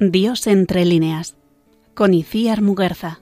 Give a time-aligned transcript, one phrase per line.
[0.00, 1.36] Dios entre líneas,
[1.92, 3.20] con Icíar Muguerza.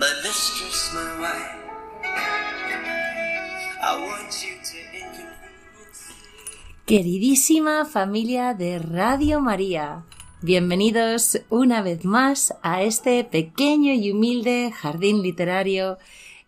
[0.00, 1.56] My mistress, my wife.
[6.86, 10.02] Queridísima familia de Radio María,
[10.42, 15.98] bienvenidos una vez más a este pequeño y humilde jardín literario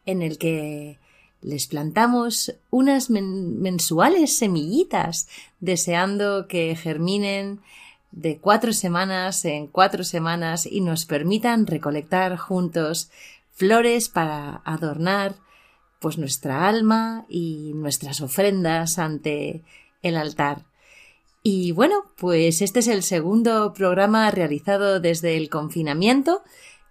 [0.04, 0.98] en el que
[1.42, 5.28] les plantamos unas men- mensuales semillitas,
[5.60, 7.60] deseando que germinen
[8.10, 13.10] de cuatro semanas en cuatro semanas y nos permitan recolectar juntos
[13.52, 15.36] flores para adornar
[16.00, 19.62] pues nuestra alma y nuestras ofrendas ante
[20.02, 20.64] el altar.
[21.44, 26.42] Y bueno, pues este es el segundo programa realizado desde el confinamiento,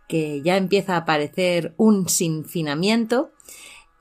[0.07, 3.31] que ya empieza a parecer un sinfinamiento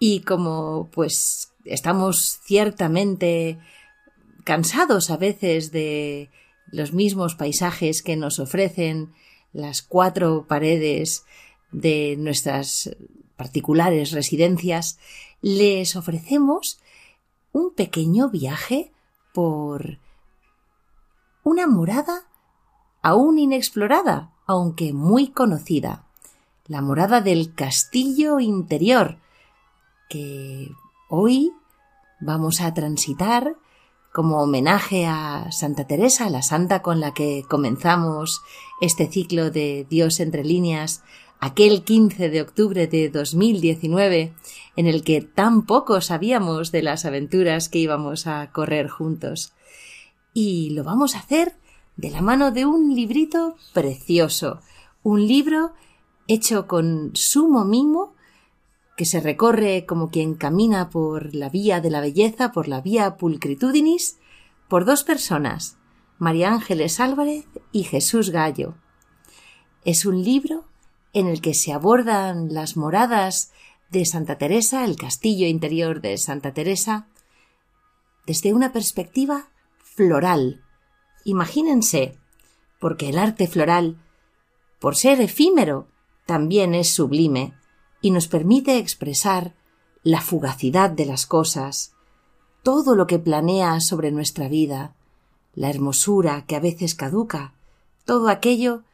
[0.00, 3.59] y como pues estamos ciertamente
[4.44, 6.31] cansados a veces de
[6.72, 9.12] los mismos paisajes que nos ofrecen
[9.53, 11.25] las cuatro paredes
[11.72, 12.97] de nuestras
[13.36, 14.98] particulares residencias,
[15.41, 16.78] les ofrecemos
[17.53, 18.92] un pequeño viaje
[19.32, 19.98] por
[21.42, 22.26] una morada
[23.03, 26.04] aún inexplorada, aunque muy conocida,
[26.66, 29.19] la morada del castillo interior,
[30.09, 30.69] que
[31.09, 31.53] hoy
[32.20, 33.56] vamos a transitar
[34.12, 38.42] como homenaje a Santa Teresa, la santa con la que comenzamos
[38.80, 41.03] este ciclo de Dios entre líneas,
[41.41, 44.34] aquel 15 de octubre de 2019,
[44.77, 49.55] en el que tan poco sabíamos de las aventuras que íbamos a correr juntos.
[50.34, 51.55] Y lo vamos a hacer
[51.97, 54.61] de la mano de un librito precioso,
[55.03, 55.73] un libro
[56.28, 58.15] hecho con sumo mimo,
[58.97, 63.17] que se recorre como quien camina por la vía de la belleza, por la vía
[63.17, 64.19] pulcritudinis,
[64.69, 65.78] por dos personas,
[66.19, 68.75] María Ángeles Álvarez y Jesús Gallo.
[69.87, 70.69] Es un libro
[71.12, 73.53] en el que se abordan las moradas
[73.91, 77.09] de Santa Teresa, el castillo interior de Santa Teresa,
[78.26, 79.48] desde una perspectiva
[79.82, 80.62] floral.
[81.25, 82.16] Imagínense,
[82.78, 84.00] porque el arte floral,
[84.78, 85.88] por ser efímero,
[86.26, 87.54] también es sublime
[88.00, 89.54] y nos permite expresar
[90.03, 91.92] la fugacidad de las cosas,
[92.62, 94.94] todo lo que planea sobre nuestra vida,
[95.54, 97.54] la hermosura que a veces caduca,
[98.04, 98.84] todo aquello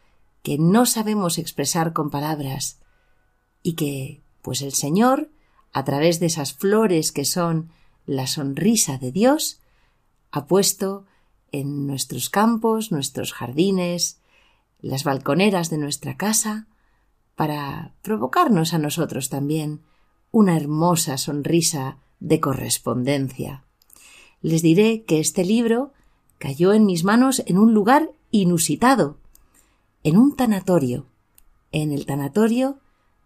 [0.47, 2.79] que no sabemos expresar con palabras
[3.65, 5.29] y que, pues el Señor,
[5.73, 7.71] a través de esas flores que son
[8.07, 9.61] la sonrisa de Dios,
[10.31, 11.05] ha puesto
[11.51, 14.21] en nuestros campos, nuestros jardines,
[14.79, 16.69] las balconeras de nuestra casa,
[17.35, 19.81] para provocarnos a nosotros también
[20.31, 23.65] una hermosa sonrisa de correspondencia.
[24.43, 25.93] Les diré que este libro
[26.39, 29.19] cayó en mis manos en un lugar inusitado,
[30.07, 31.05] en un tanatorio,
[31.73, 32.79] en el tanatorio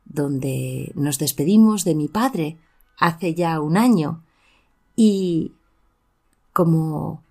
[0.06, 2.56] donde nos despedimos de mi padre
[2.96, 4.24] hace ya un año
[4.96, 5.52] y
[6.54, 7.22] como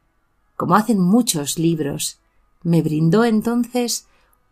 [0.56, 2.20] como hacen muchos libros,
[2.62, 4.06] me brindó entonces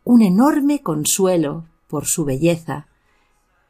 [0.04, 2.88] un enorme consuelo por su belleza,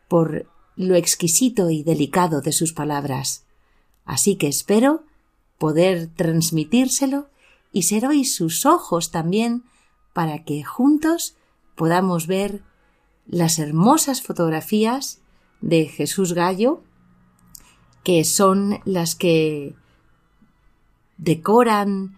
[0.07, 0.47] por
[0.77, 3.43] lo exquisito y delicado de sus palabras.
[4.05, 5.03] Así que espero
[5.57, 7.27] poder transmitírselo
[7.73, 9.65] y ser hoy sus ojos también
[10.17, 11.35] para que juntos
[11.75, 12.63] podamos ver
[13.27, 15.21] las hermosas fotografías
[15.61, 16.81] de Jesús Gallo,
[18.03, 19.75] que son las que
[21.19, 22.17] decoran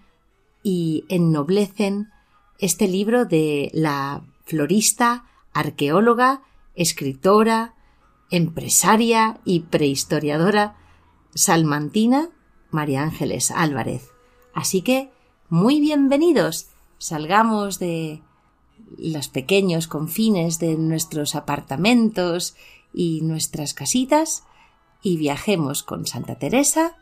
[0.64, 2.10] y ennoblecen
[2.58, 6.44] este libro de la florista, arqueóloga,
[6.76, 7.74] escritora,
[8.32, 10.78] empresaria y prehistoriadora
[11.36, 12.30] salmantina
[12.72, 14.10] María Ángeles Álvarez.
[14.54, 15.12] Así que,
[15.50, 16.70] muy bienvenidos.
[17.00, 18.22] Salgamos de
[18.98, 22.56] los pequeños confines de nuestros apartamentos
[22.94, 24.44] y nuestras casitas
[25.02, 26.98] y viajemos con Santa Teresa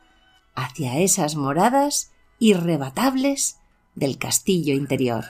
[0.53, 3.57] hacia esas moradas irrebatables
[3.95, 5.25] del castillo interior.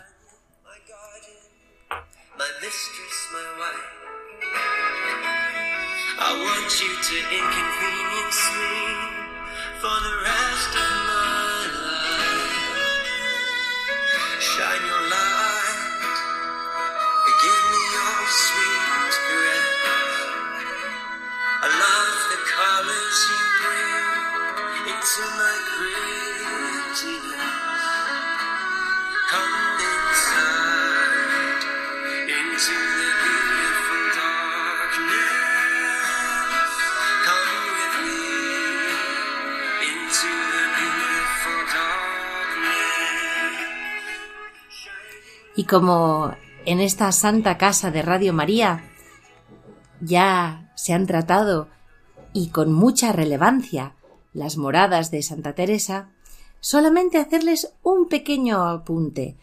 [45.56, 46.36] Y como
[46.66, 48.84] en esta santa casa de Radio María
[50.00, 51.70] ya se han tratado
[52.34, 53.97] y con mucha relevancia
[54.38, 56.12] las moradas de Santa Teresa,
[56.60, 59.36] solamente hacerles un pequeño apunte,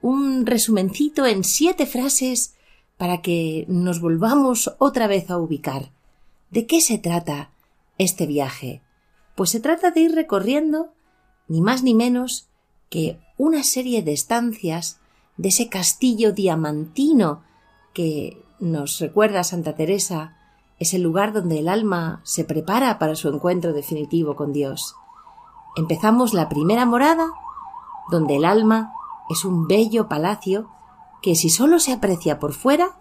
[0.00, 2.54] un resumencito en siete frases
[2.96, 5.92] para que nos volvamos otra vez a ubicar.
[6.50, 7.50] ¿De qué se trata
[7.98, 8.80] este viaje?
[9.36, 10.94] Pues se trata de ir recorriendo
[11.46, 12.48] ni más ni menos
[12.88, 14.98] que una serie de estancias
[15.36, 17.42] de ese castillo diamantino
[17.92, 20.37] que nos recuerda Santa Teresa,
[20.78, 24.94] es el lugar donde el alma se prepara para su encuentro definitivo con Dios.
[25.76, 27.32] Empezamos la primera morada,
[28.10, 28.92] donde el alma
[29.28, 30.70] es un bello palacio
[31.20, 32.96] que si solo se aprecia por fuera,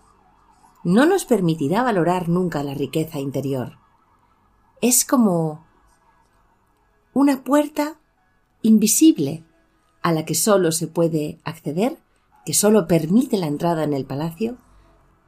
[0.83, 3.77] no nos permitirá valorar nunca la riqueza interior.
[4.81, 5.65] Es como
[7.13, 7.95] una puerta
[8.61, 9.43] invisible
[10.01, 11.99] a la que solo se puede acceder,
[12.45, 14.57] que solo permite la entrada en el palacio,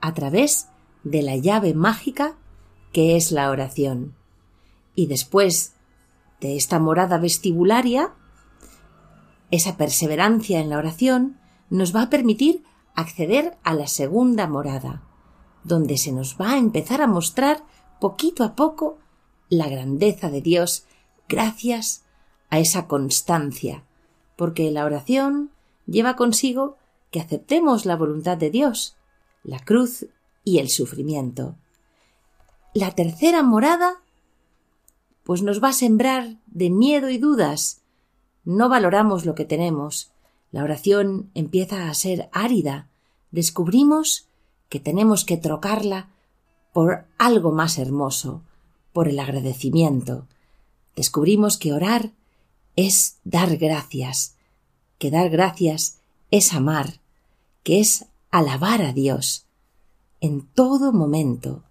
[0.01, 0.69] a través
[1.03, 2.35] de la llave mágica
[2.91, 4.15] que es la oración.
[4.95, 5.73] Y después
[6.41, 8.13] de esta morada vestibularia,
[9.51, 11.39] esa perseverancia en la oración
[11.69, 12.63] nos va a permitir
[12.95, 15.03] acceder a la segunda morada,
[15.63, 17.63] donde se nos va a empezar a mostrar
[17.99, 18.97] poquito a poco
[19.49, 20.85] la grandeza de Dios
[21.27, 22.03] gracias
[22.49, 23.83] a esa constancia,
[24.35, 25.51] porque la oración
[25.85, 26.77] lleva consigo
[27.11, 28.95] que aceptemos la voluntad de Dios,
[29.43, 30.05] la cruz
[30.43, 31.55] y el sufrimiento.
[32.79, 34.01] La tercera morada
[35.25, 37.81] pues nos va a sembrar de miedo y dudas.
[38.45, 40.13] No valoramos lo que tenemos.
[40.53, 42.87] La oración empieza a ser árida.
[43.31, 44.29] Descubrimos
[44.69, 46.07] que tenemos que trocarla
[46.71, 48.43] por algo más hermoso,
[48.93, 50.25] por el agradecimiento.
[50.95, 52.13] Descubrimos que orar
[52.77, 54.37] es dar gracias,
[54.99, 55.97] que dar gracias
[56.31, 57.01] es amar,
[57.63, 59.47] que es alabar a Dios
[60.21, 61.63] en todo momento,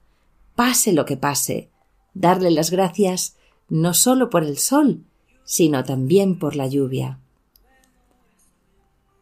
[0.58, 1.70] pase lo que pase,
[2.14, 3.36] darle las gracias
[3.68, 5.04] no solo por el sol,
[5.44, 7.20] sino también por la lluvia.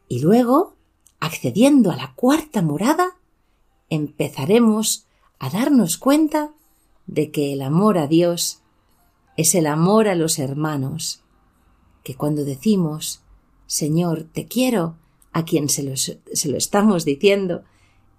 [0.08, 0.76] Y luego,
[1.20, 3.18] accediendo a la cuarta morada,
[3.90, 6.54] empezaremos a darnos cuenta
[7.06, 8.62] de que el amor a Dios
[9.36, 11.22] es el amor a los hermanos,
[12.02, 13.20] que cuando decimos
[13.66, 14.96] Señor, te quiero,
[15.34, 17.62] a quien se se lo estamos diciendo,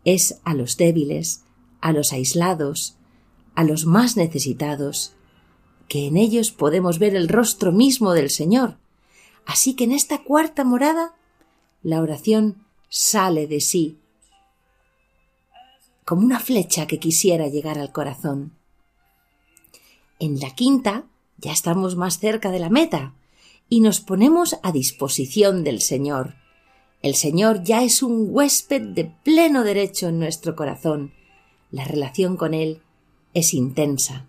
[0.06, 1.46] es a los débiles,
[1.82, 2.97] a los aislados,
[3.58, 5.14] a los más necesitados,
[5.90, 8.78] que en ellos podemos ver el rostro mismo del Señor.
[9.48, 11.16] Así que en esta cuarta morada
[11.82, 13.98] la oración sale de sí,
[16.06, 18.54] como una flecha que quisiera llegar al corazón.
[20.20, 21.06] En la quinta
[21.40, 23.16] ya estamos más cerca de la meta
[23.70, 26.36] y nos ponemos a disposición del Señor.
[27.02, 31.12] El Señor ya es un huésped de pleno derecho en nuestro corazón.
[31.72, 32.84] La relación con Él
[33.34, 34.26] es intensa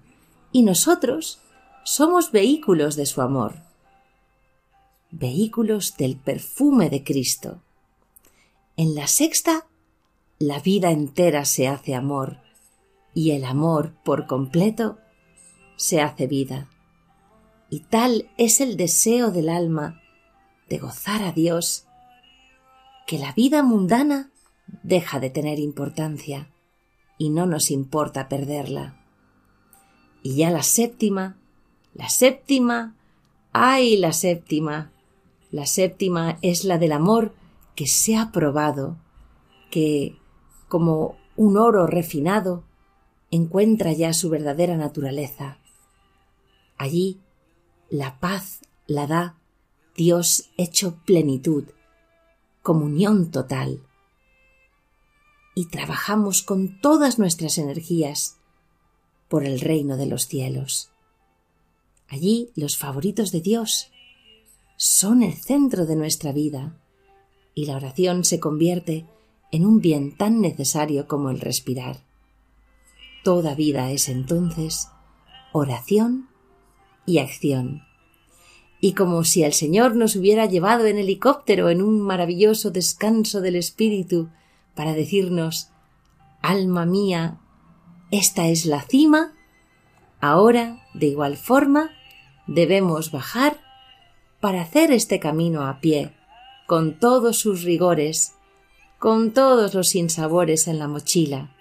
[0.53, 1.41] y nosotros
[1.85, 3.63] somos vehículos de su amor,
[5.11, 7.63] vehículos del perfume de Cristo.
[8.77, 9.67] En la sexta,
[10.39, 12.39] la vida entera se hace amor
[13.15, 14.99] y el amor por completo
[15.77, 16.69] se hace vida.
[17.71, 20.01] Y tal es el deseo del alma
[20.69, 21.87] de gozar a Dios,
[23.07, 24.31] que la vida mundana
[24.83, 26.51] deja de tener importancia
[27.19, 28.97] y no nos importa perderla.
[30.23, 31.37] Y ya la séptima,
[31.95, 32.97] la séptima,
[33.53, 34.93] ay, la séptima,
[35.51, 37.35] la séptima es la del amor
[37.75, 38.97] que se ha probado,
[39.71, 40.17] que,
[40.69, 42.65] como un oro refinado,
[43.31, 45.59] encuentra ya su verdadera naturaleza.
[46.77, 47.21] Allí
[47.91, 49.37] la paz la da
[49.97, 51.65] Dios hecho plenitud,
[52.63, 53.83] comunión total.
[55.59, 58.37] Y trabajamos con todas nuestras energías
[59.29, 60.93] por el reino de los cielos.
[62.07, 63.91] Allí los favoritos de Dios
[64.77, 66.77] son el centro de nuestra vida
[67.57, 69.07] y la oración se convierte
[69.51, 72.05] en un bien tan necesario como el respirar.
[73.25, 74.87] Toda vida es entonces
[75.51, 76.29] oración
[77.05, 77.83] y acción.
[78.81, 83.57] Y como si el Señor nos hubiera llevado en helicóptero en un maravilloso descanso del
[83.57, 84.29] espíritu
[84.79, 85.71] para decirnos
[86.41, 87.41] Alma mía,
[88.13, 89.35] esta es la cima,
[90.21, 91.91] ahora, de igual forma,
[92.47, 93.59] debemos bajar
[94.39, 96.15] para hacer este camino a pie,
[96.69, 98.35] con todos sus rigores,
[99.01, 101.57] con todos los sinsabores en la mochila,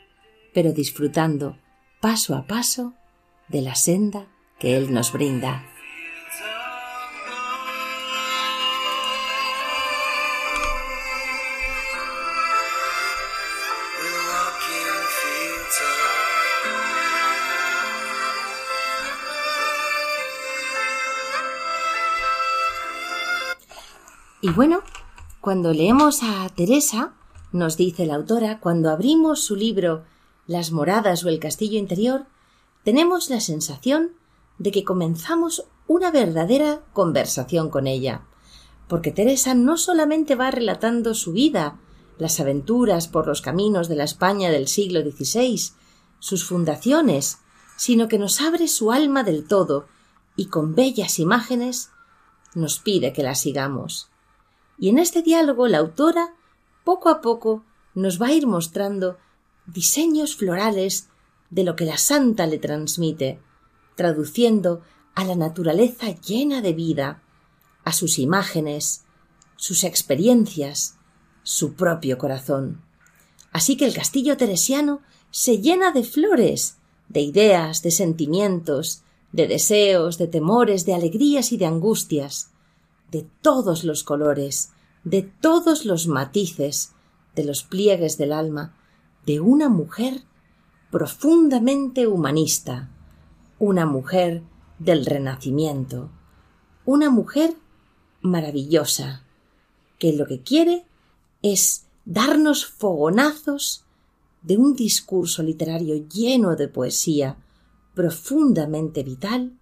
[0.54, 1.58] pero disfrutando
[2.00, 2.94] paso a paso
[3.48, 4.28] de la senda
[4.60, 5.66] que Él nos brinda.
[24.48, 24.80] Y bueno,
[25.42, 27.14] cuando leemos a Teresa,
[27.52, 30.06] nos dice la autora, cuando abrimos su libro
[30.46, 32.28] Las moradas o el castillo interior,
[32.86, 34.14] tenemos la sensación
[34.58, 38.22] de que comenzamos una verdadera conversación con ella,
[38.88, 41.78] porque Teresa no solamente va relatando su vida,
[42.18, 45.74] las aventuras por los caminos de la España del siglo XVI,
[46.20, 47.40] sus fundaciones,
[47.76, 49.88] sino que nos abre su alma del todo
[50.38, 51.90] y con bellas imágenes
[52.56, 54.10] nos pide que la sigamos.
[54.80, 56.34] Y en este diálogo la autora
[56.84, 59.18] poco a poco nos va a ir mostrando
[59.66, 61.10] diseños florales
[61.50, 63.40] de lo que la santa le transmite,
[63.96, 64.82] traduciendo
[65.16, 67.24] a la naturaleza llena de vida,
[67.84, 69.04] a sus imágenes,
[69.56, 70.98] sus experiencias,
[71.44, 72.82] su propio corazón.
[73.52, 76.78] Así que el castillo teresiano se llena de flores,
[77.10, 82.52] de ideas, de sentimientos, de deseos, de temores, de alegrías y de angustias,
[83.12, 84.72] de todos los colores,
[85.04, 86.94] de todos los matices,
[87.36, 88.76] de los pliegues del alma,
[89.26, 90.24] de una mujer
[90.92, 92.90] profundamente humanista,
[93.60, 94.44] una mujer
[94.80, 96.10] del Renacimiento,
[96.86, 97.56] una mujer
[98.22, 99.24] maravillosa,
[100.00, 100.86] que lo que quiere
[101.42, 103.86] es darnos fogonazos
[104.42, 107.38] de un discurso literario lleno de poesía,
[107.94, 109.58] profundamente vital,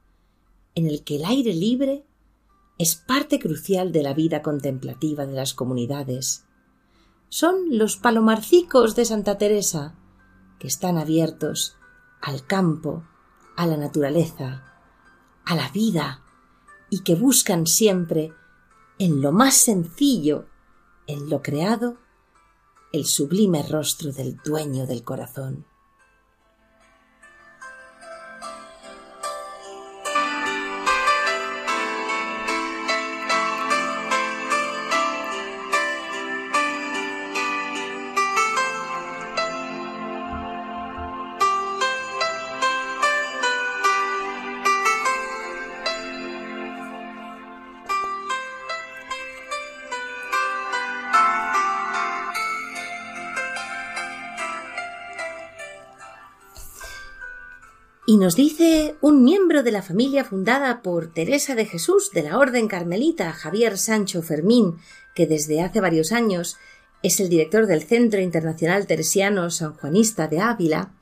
[0.75, 2.04] en el que el aire libre
[2.77, 6.45] es parte crucial de la vida contemplativa de las comunidades.
[7.29, 9.95] Son los palomarcicos de Santa Teresa,
[10.59, 11.77] que están abiertos
[12.21, 13.03] al campo,
[13.55, 14.63] a la naturaleza,
[15.45, 16.21] a la vida,
[16.89, 18.33] y que buscan siempre,
[18.99, 20.45] en lo más sencillo,
[21.07, 21.97] en lo creado,
[22.91, 25.65] el sublime rostro del dueño del corazón.
[58.15, 62.37] Y nos dice un miembro de la familia fundada por Teresa de Jesús de la
[62.37, 64.77] Orden Carmelita, Javier Sancho Fermín,
[65.13, 66.55] que desde hace varios años
[67.03, 70.93] es el director del Centro Internacional Teresiano Sanjuanista de Ávila,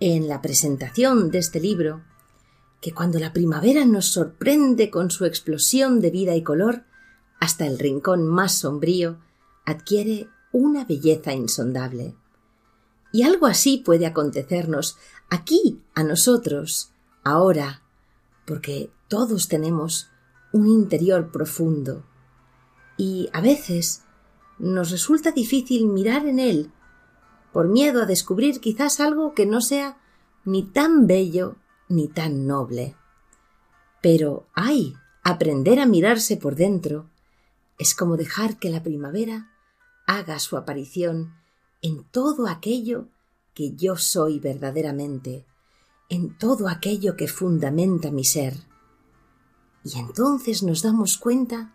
[0.00, 2.02] en la presentación de este libro,
[2.80, 6.82] que cuando la primavera nos sorprende con su explosión de vida y color,
[7.38, 9.20] hasta el rincón más sombrío
[9.64, 12.16] adquiere una belleza insondable.
[13.12, 14.96] Y algo así puede acontecernos
[15.32, 16.92] aquí, a nosotros,
[17.24, 17.80] ahora,
[18.46, 20.10] porque todos tenemos
[20.52, 22.04] un interior profundo.
[22.98, 24.02] Y a veces
[24.58, 26.70] nos resulta difícil mirar en él,
[27.50, 29.96] por miedo a descubrir quizás algo que no sea
[30.44, 31.56] ni tan bello
[31.88, 32.94] ni tan noble.
[34.02, 37.08] Pero, ay, aprender a mirarse por dentro
[37.78, 39.50] es como dejar que la primavera
[40.06, 41.32] haga su aparición
[41.80, 43.08] en todo aquello
[43.54, 45.46] que yo soy verdaderamente,
[46.08, 48.54] en todo aquello que fundamenta mi ser.
[49.84, 51.74] Y entonces nos damos cuenta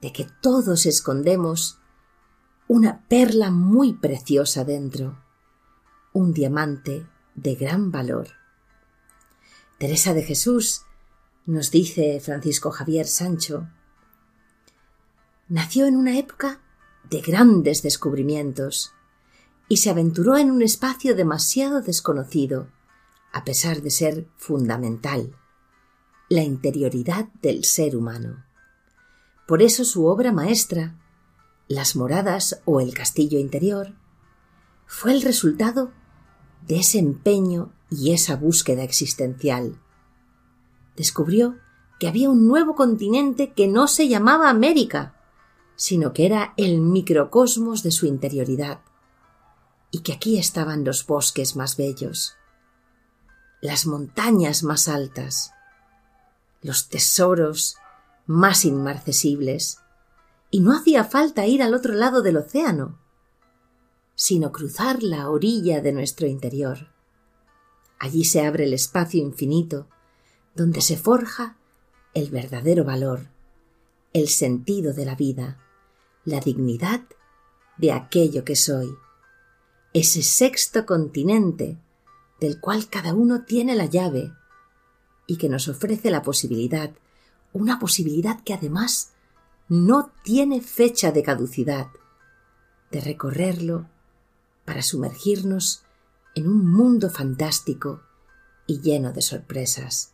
[0.00, 1.78] de que todos escondemos
[2.68, 5.22] una perla muy preciosa dentro,
[6.12, 8.28] un diamante de gran valor.
[9.78, 10.82] Teresa de Jesús,
[11.46, 13.68] nos dice Francisco Javier Sancho,
[15.48, 16.60] nació en una época
[17.10, 18.92] de grandes descubrimientos
[19.72, 22.68] y se aventuró en un espacio demasiado desconocido,
[23.32, 25.34] a pesar de ser fundamental,
[26.28, 28.44] la interioridad del ser humano.
[29.48, 30.98] Por eso su obra maestra,
[31.68, 33.94] Las moradas o el castillo interior,
[34.84, 35.90] fue el resultado
[36.68, 39.80] de ese empeño y esa búsqueda existencial.
[40.96, 41.56] Descubrió
[41.98, 45.16] que había un nuevo continente que no se llamaba América,
[45.76, 48.82] sino que era el microcosmos de su interioridad,
[49.92, 52.34] y que aquí estaban los bosques más bellos,
[53.60, 55.52] las montañas más altas,
[56.62, 57.76] los tesoros
[58.26, 59.78] más inmarcesibles,
[60.50, 62.98] y no hacía falta ir al otro lado del océano,
[64.14, 66.90] sino cruzar la orilla de nuestro interior.
[67.98, 69.88] Allí se abre el espacio infinito,
[70.54, 71.58] donde se forja
[72.14, 73.28] el verdadero valor,
[74.14, 75.58] el sentido de la vida,
[76.24, 77.02] la dignidad
[77.76, 78.96] de aquello que soy,
[79.94, 81.78] ese sexto continente
[82.40, 84.32] del cual cada uno tiene la llave
[85.26, 86.90] y que nos ofrece la posibilidad,
[87.52, 89.12] una posibilidad que además
[89.68, 91.88] no tiene fecha de caducidad,
[92.90, 93.88] de recorrerlo
[94.64, 95.84] para sumergirnos
[96.34, 98.02] en un mundo fantástico
[98.66, 100.12] y lleno de sorpresas.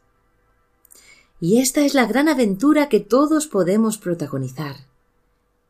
[1.40, 4.76] Y esta es la gran aventura que todos podemos protagonizar,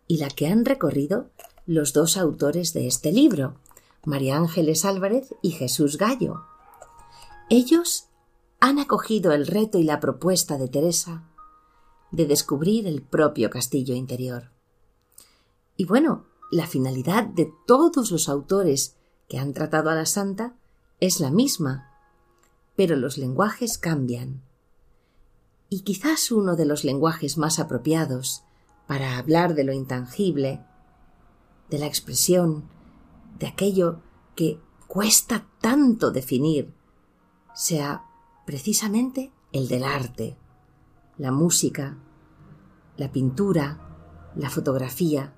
[0.06, 1.30] y la que han recorrido
[1.66, 3.56] los dos autores de este libro,
[4.04, 6.42] María Ángeles Álvarez y Jesús Gallo.
[7.50, 8.08] Ellos
[8.60, 11.24] han acogido el reto y la propuesta de Teresa
[12.10, 14.50] de descubrir el propio castillo interior.
[15.76, 18.96] Y bueno, la finalidad de todos los autores
[19.28, 20.54] que han tratado a la santa
[21.00, 21.90] es la misma,
[22.76, 24.42] pero los lenguajes cambian.
[25.68, 28.42] Y quizás uno de los lenguajes más apropiados
[28.86, 30.64] para hablar de lo intangible,
[31.68, 32.64] de la expresión,
[33.38, 34.00] de aquello
[34.34, 36.72] que cuesta tanto definir,
[37.54, 38.04] sea
[38.46, 40.36] precisamente el del arte,
[41.16, 41.98] la música,
[42.96, 45.34] la pintura, la fotografía,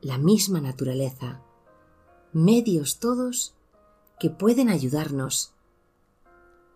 [0.00, 1.42] la misma naturaleza,
[2.32, 3.54] medios todos
[4.18, 5.54] que pueden ayudarnos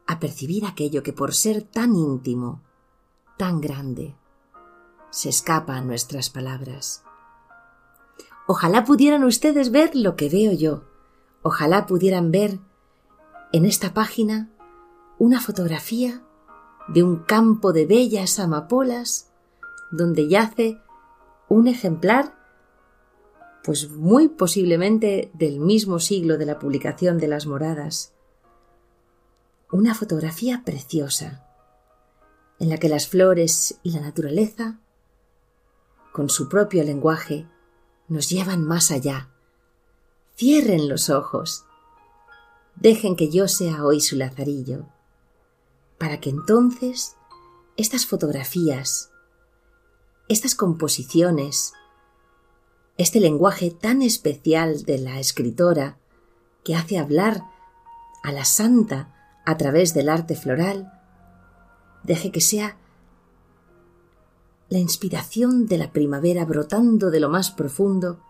[0.07, 2.63] a percibir aquello que por ser tan íntimo,
[3.37, 4.17] tan grande,
[5.11, 7.05] se escapa a nuestras palabras.
[8.51, 10.85] Ojalá pudieran ustedes ver lo que veo yo.
[11.43, 12.59] Ojalá pudieran ver
[13.53, 14.49] en esta página
[15.19, 16.23] una fotografía
[16.89, 19.31] de un campo de bellas amapolas
[19.91, 20.81] donde yace
[21.51, 22.39] un ejemplar
[23.65, 28.15] pues muy posiblemente del mismo siglo de la publicación de las moradas.
[29.71, 31.45] Una fotografía preciosa,
[32.59, 34.81] en la que las flores y la naturaleza
[36.13, 37.47] con su propio lenguaje,
[38.09, 39.29] nos llevan más allá.
[40.37, 41.65] Cierren los ojos.
[42.77, 44.87] Dejen que yo sea hoy su lazarillo,
[45.99, 47.17] para que entonces
[47.77, 49.11] estas fotografías,
[50.29, 51.73] estas composiciones,
[52.97, 55.99] este lenguaje tan especial de la escritora
[56.65, 57.45] que hace hablar
[58.23, 60.93] a la santa a través del arte floral,
[62.05, 62.77] deje que sea
[64.69, 68.21] la inspiración de la primavera brotando de lo más profundo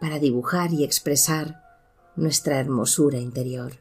[0.00, 1.62] para dibujar y expresar
[2.16, 3.80] nuestra hermosura interior.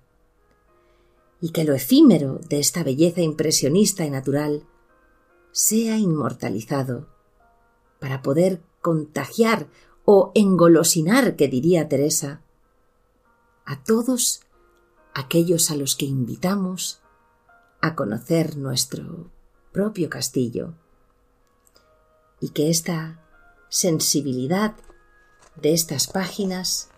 [1.40, 4.64] Y que lo efímero de esta belleza impresionista y natural
[5.52, 7.08] sea inmortalizado
[8.00, 9.68] para poder contagiar
[10.06, 12.42] o engolosinar, que diría Teresa,
[13.66, 14.42] a todos
[15.14, 17.02] aquellos a los que invitamos
[17.82, 19.30] a conocer nuestro
[19.72, 20.76] propio castillo
[22.42, 23.20] y que esta
[23.70, 24.76] sensibilidad
[25.56, 26.90] de estas páginas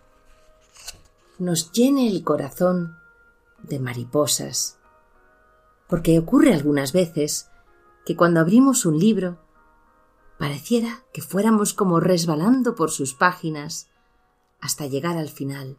[1.38, 2.98] nos llene el corazón
[3.62, 4.80] de mariposas,
[5.88, 7.50] porque ocurre algunas veces
[8.06, 9.40] que cuando abrimos un libro
[10.40, 13.90] pareciera que fuéramos como resbalando por sus páginas
[14.62, 15.78] hasta llegar al final,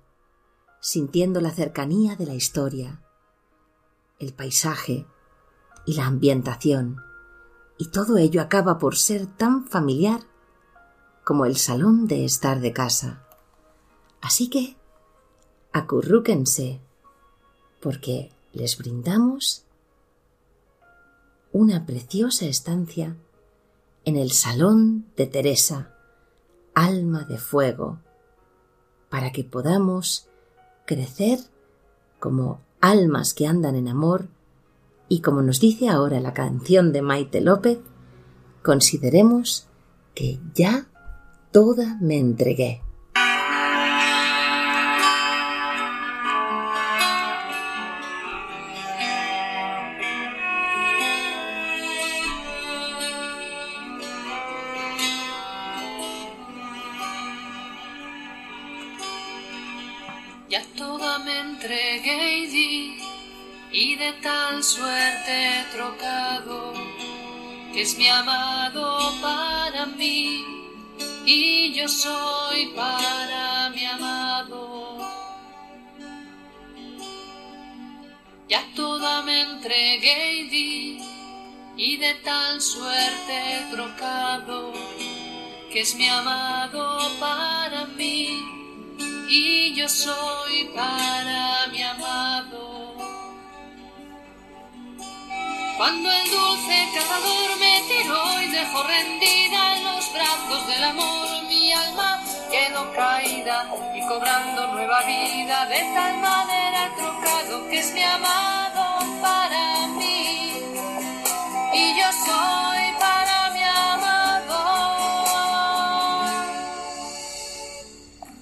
[0.80, 3.02] sintiendo la cercanía de la historia,
[4.18, 5.06] el paisaje
[5.86, 7.00] y la ambientación
[7.78, 10.20] y todo ello acaba por ser tan familiar
[11.24, 13.24] como el salón de estar de casa.
[14.20, 14.76] Así que
[15.72, 16.80] acurrúquense,
[17.80, 19.64] porque les brindamos
[21.52, 23.16] una preciosa estancia
[24.04, 25.94] en el salón de Teresa,
[26.74, 28.00] alma de fuego,
[29.08, 30.28] para que podamos
[30.86, 31.38] crecer
[32.18, 34.28] como almas que andan en amor
[35.08, 37.78] y como nos dice ahora la canción de Maite López,
[38.62, 39.68] consideremos
[40.14, 40.86] que ya
[41.52, 42.80] toda me entregué.
[60.48, 63.03] Ya toda me entregué y di,
[63.74, 66.72] y de tal suerte trocado,
[67.72, 70.44] que es mi amado para mí,
[71.26, 74.98] y yo soy para mi amado.
[78.48, 80.98] Ya toda me entregué y di,
[81.76, 84.72] y de tal suerte trocado,
[85.72, 88.54] que es mi amado para mí
[89.28, 92.33] y yo soy para mi amado.
[95.76, 101.72] Cuando el dulce cazador me tiró y dejó rendida en los brazos del amor, mi
[101.72, 109.20] alma quedó caída y cobrando nueva vida, de tal manera trocado que es mi amado
[109.20, 110.52] para mí
[111.72, 114.60] y yo soy para mi amado.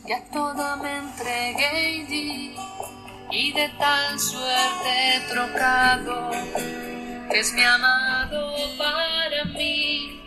[0.07, 2.57] Ya toda me entregué y di,
[3.31, 6.31] y de tal suerte trocado,
[7.35, 10.21] es mi amado para mí,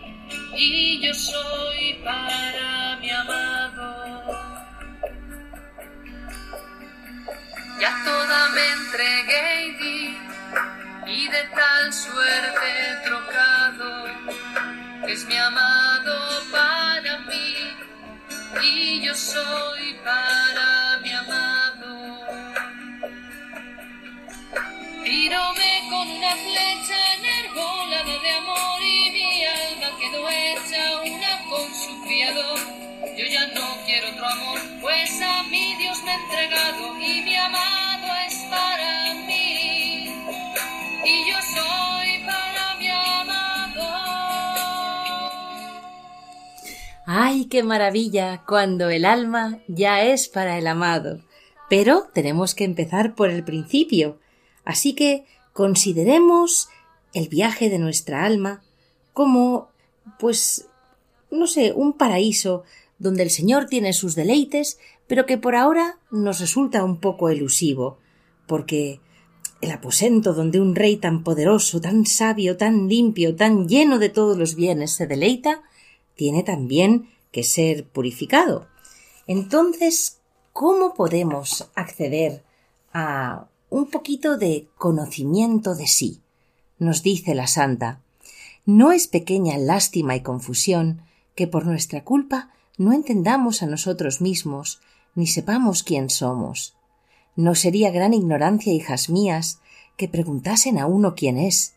[0.55, 4.35] y yo soy para mi amado.
[7.79, 10.17] Ya toda me entregué y di,
[11.07, 14.07] y de tal suerte he trocado,
[15.07, 17.55] es mi amado para mí
[18.61, 21.64] y yo soy para mi amado.
[25.05, 32.01] Tíróme con una flecha enarbolada de amor y mi alma quedó hecha una con su
[32.01, 32.57] criador.
[33.15, 37.35] Yo ya no quiero otro amor, pues a mi Dios me he entregado y mi
[37.35, 40.09] amado es para mí.
[41.05, 43.83] Y yo soy para mi amado.
[47.05, 48.41] ¡Ay, qué maravilla!
[48.47, 51.19] Cuando el alma ya es para el amado.
[51.69, 54.19] Pero tenemos que empezar por el principio.
[54.65, 56.67] Así que consideremos
[57.13, 58.61] el viaje de nuestra alma
[59.13, 59.69] como,
[60.19, 60.67] pues,
[61.31, 62.63] no sé, un paraíso
[62.99, 67.99] donde el Señor tiene sus deleites, pero que por ahora nos resulta un poco elusivo,
[68.47, 68.99] porque
[69.61, 74.37] el aposento donde un rey tan poderoso, tan sabio, tan limpio, tan lleno de todos
[74.37, 75.63] los bienes se deleita,
[76.15, 78.67] tiene también que ser purificado.
[79.27, 80.19] Entonces,
[80.53, 82.43] ¿cómo podemos acceder
[82.93, 86.21] a un poquito de conocimiento de sí?
[86.77, 88.01] Nos dice la santa.
[88.65, 91.01] No es pequeña lástima y confusión
[91.35, 94.81] que por nuestra culpa no entendamos a nosotros mismos
[95.15, 96.75] ni sepamos quién somos.
[97.35, 99.59] No sería gran ignorancia, hijas mías,
[99.97, 101.73] que preguntasen a uno quién es,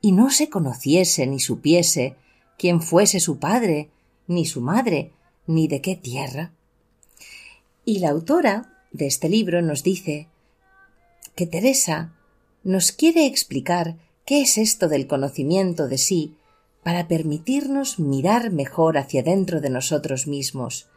[0.00, 2.16] y no se conociese ni supiese
[2.58, 3.90] quién fuese su padre,
[4.26, 5.12] ni su madre,
[5.46, 6.52] ni de qué tierra.
[7.84, 10.28] Y la autora de este libro nos dice
[11.36, 12.14] que Teresa
[12.64, 16.34] nos quiere explicar qué es esto del conocimiento de sí
[16.82, 20.88] para permitirnos mirar mejor hacia dentro de nosotros mismos,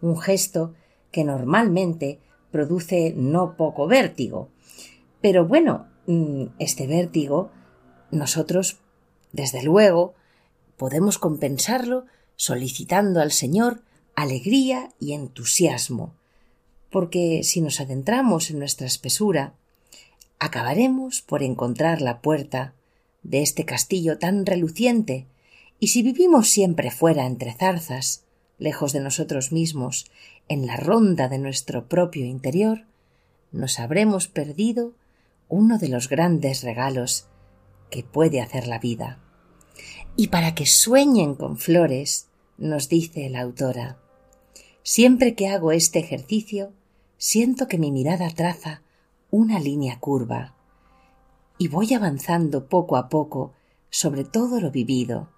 [0.00, 0.74] un gesto
[1.10, 2.20] que normalmente
[2.52, 4.50] produce no poco vértigo.
[5.20, 7.50] Pero bueno, mm, este vértigo
[8.10, 8.78] nosotros,
[9.32, 10.14] desde luego,
[10.76, 12.04] podemos compensarlo
[12.36, 13.82] solicitando al Señor
[14.14, 16.14] alegría y entusiasmo,
[16.90, 19.54] porque si nos adentramos en nuestra espesura,
[20.38, 22.74] acabaremos por encontrar la puerta
[23.22, 25.26] de este castillo tan reluciente,
[25.78, 28.24] y si vivimos siempre fuera entre zarzas,
[28.58, 30.10] lejos de nosotros mismos,
[30.48, 32.84] en la ronda de nuestro propio interior,
[33.52, 34.92] nos habremos perdido
[35.48, 37.26] uno de los grandes regalos
[37.90, 39.18] que puede hacer la vida.
[40.16, 43.98] Y para que sueñen con flores, nos dice la autora,
[44.82, 46.72] siempre que hago este ejercicio,
[47.18, 48.82] siento que mi mirada traza
[49.36, 50.54] una línea curva
[51.58, 53.52] y voy avanzando poco a poco
[53.90, 55.28] sobre todo lo vivido,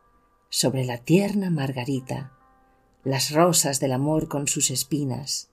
[0.51, 2.33] sobre la tierna margarita,
[3.03, 5.51] las rosas del amor con sus espinas,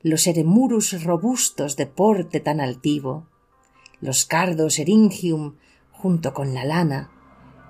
[0.00, 3.28] los eremurus robustos de porte tan altivo,
[4.00, 5.54] los cardos eringium
[5.92, 7.12] junto con la lana,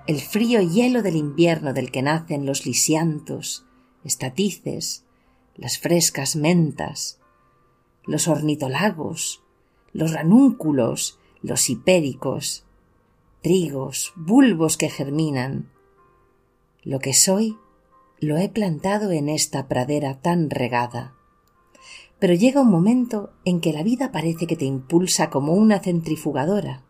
[0.07, 3.67] el frío hielo del invierno del que nacen los lisiantos,
[4.03, 5.05] estatices,
[5.55, 7.19] las frescas mentas,
[8.05, 9.42] los ornitolagos,
[9.93, 12.65] los ranúnculos, los hipéricos,
[13.41, 15.69] trigos, bulbos que germinan.
[16.83, 17.57] Lo que soy
[18.19, 21.13] lo he plantado en esta pradera tan regada.
[22.19, 26.83] Pero llega un momento en que la vida parece que te impulsa como una centrifugadora,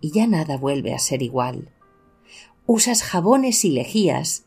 [0.00, 1.72] y ya nada vuelve a ser igual.
[2.64, 4.46] Usas jabones y lejías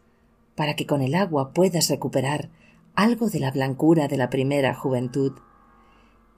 [0.55, 2.49] para que con el agua puedas recuperar
[2.95, 5.33] algo de la blancura de la primera juventud,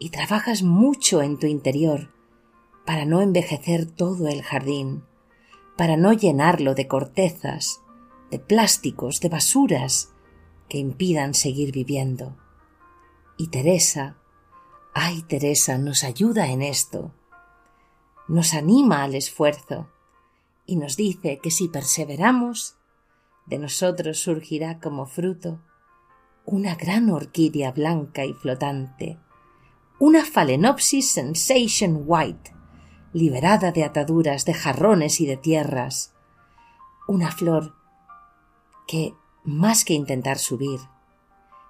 [0.04, 2.12] y trabajas mucho en tu interior
[2.88, 5.06] para no envejecer todo el jardín,
[5.78, 7.82] para no llenarlo de cortezas,
[8.32, 10.12] de plásticos, de basuras
[10.68, 12.36] que impidan seguir viviendo.
[13.38, 14.18] Y Teresa,
[14.96, 17.14] ay Teresa, nos ayuda en esto,
[18.28, 19.88] nos anima al esfuerzo
[20.66, 22.76] y nos dice que si perseveramos,
[23.46, 25.60] de nosotros surgirá como fruto
[26.44, 29.20] una gran orquídea blanca y flotante,
[30.02, 32.56] una Phalaenopsis Sensation White,
[33.14, 36.16] liberada de ataduras, de jarrones y de tierras,
[37.08, 37.76] una flor
[38.88, 40.80] que, más que intentar subir,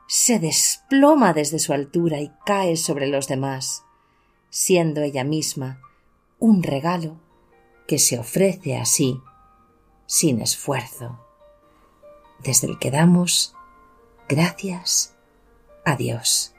[0.08, 3.84] se desploma desde su altura y cae sobre los demás,
[4.50, 5.82] siendo ella misma
[6.40, 7.20] un regalo
[7.86, 9.20] que se ofrece así,
[10.06, 11.20] sin esfuerzo,
[12.40, 13.54] desde el que damos
[14.30, 15.18] gracias
[15.84, 16.51] a Dios.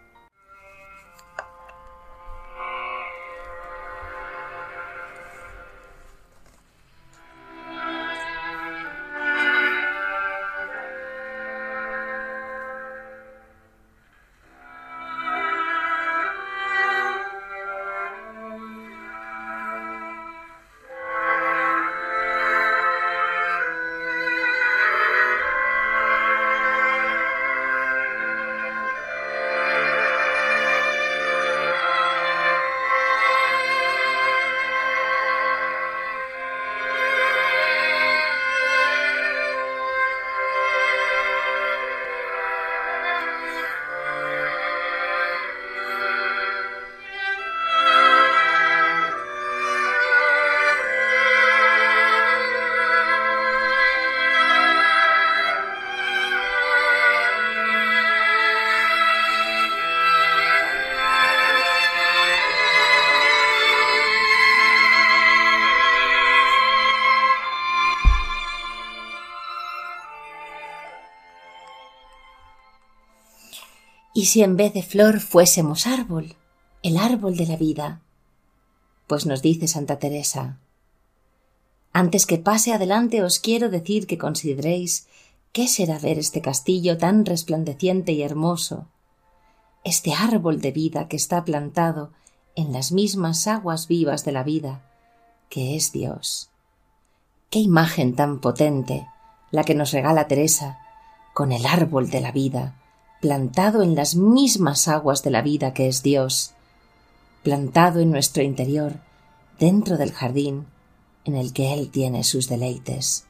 [74.22, 76.36] ¿Y si en vez de flor fuésemos árbol,
[76.84, 78.02] el árbol de la vida?
[79.08, 80.60] Pues nos dice Santa Teresa,
[81.92, 85.08] antes que pase adelante os quiero decir que consideréis
[85.50, 88.86] qué será ver este castillo tan resplandeciente y hermoso,
[89.82, 92.12] este árbol de vida que está plantado
[92.54, 94.88] en las mismas aguas vivas de la vida,
[95.48, 96.48] que es Dios.
[97.50, 99.04] Qué imagen tan potente
[99.50, 100.78] la que nos regala Teresa
[101.34, 102.78] con el árbol de la vida,
[103.22, 106.54] plantado en las mismas aguas de la vida que es Dios,
[107.44, 108.94] plantado en nuestro interior,
[109.60, 110.66] dentro del jardín
[111.24, 113.28] en el que Él tiene sus deleites.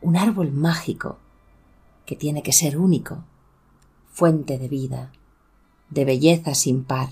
[0.00, 1.18] Un árbol mágico
[2.06, 3.24] que tiene que ser único,
[4.12, 5.10] fuente de vida,
[5.90, 7.08] de belleza sin par,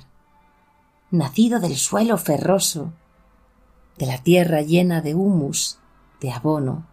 [1.10, 2.92] nacido del suelo ferroso,
[3.98, 5.80] de la tierra llena de humus,
[6.20, 6.86] de abono,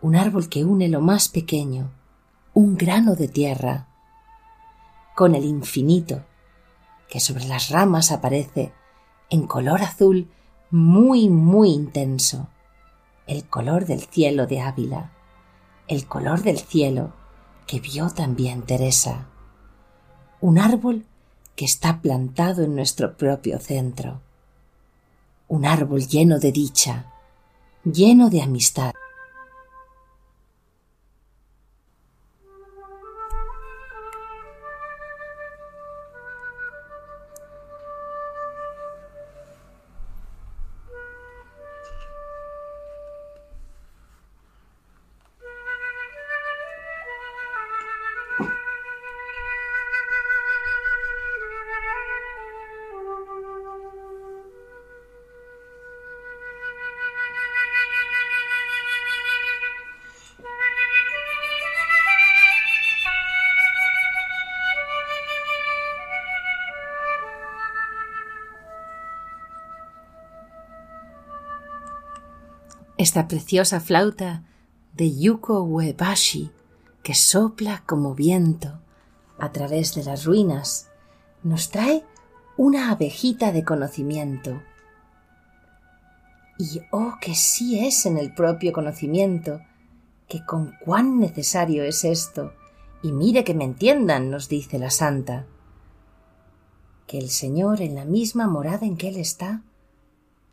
[0.00, 1.90] un árbol que une lo más pequeño
[2.60, 3.86] un grano de tierra,
[5.16, 6.26] con el infinito,
[7.08, 8.70] que sobre las ramas aparece
[9.30, 10.30] en color azul
[10.70, 12.48] muy, muy intenso,
[13.26, 15.10] el color del cielo de Ávila,
[15.88, 17.14] el color del cielo
[17.66, 19.28] que vio también Teresa,
[20.42, 21.06] un árbol
[21.56, 24.20] que está plantado en nuestro propio centro,
[25.48, 27.10] un árbol lleno de dicha,
[27.84, 28.92] lleno de amistad.
[73.00, 74.44] Esta preciosa flauta
[74.92, 76.50] de Yuko Uebashi
[77.02, 78.78] que sopla como viento
[79.38, 80.90] a través de las ruinas,
[81.42, 82.04] nos trae
[82.58, 84.60] una abejita de conocimiento.
[86.58, 89.62] Y oh que sí es en el propio conocimiento,
[90.28, 92.52] que con cuán necesario es esto,
[93.02, 95.46] y mire que me entiendan, nos dice la santa,
[97.06, 99.62] que el Señor en la misma morada en que Él está,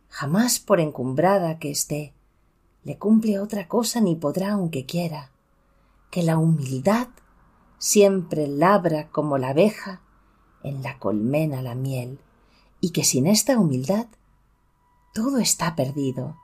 [0.08, 2.14] jamás por encumbrada que esté,
[2.88, 5.30] le cumple otra cosa ni podrá aunque quiera,
[6.10, 7.08] que la humildad
[7.76, 10.00] siempre labra como la abeja
[10.62, 12.18] en la colmena la miel,
[12.80, 14.06] y que sin esta humildad
[15.12, 16.38] todo está perdido.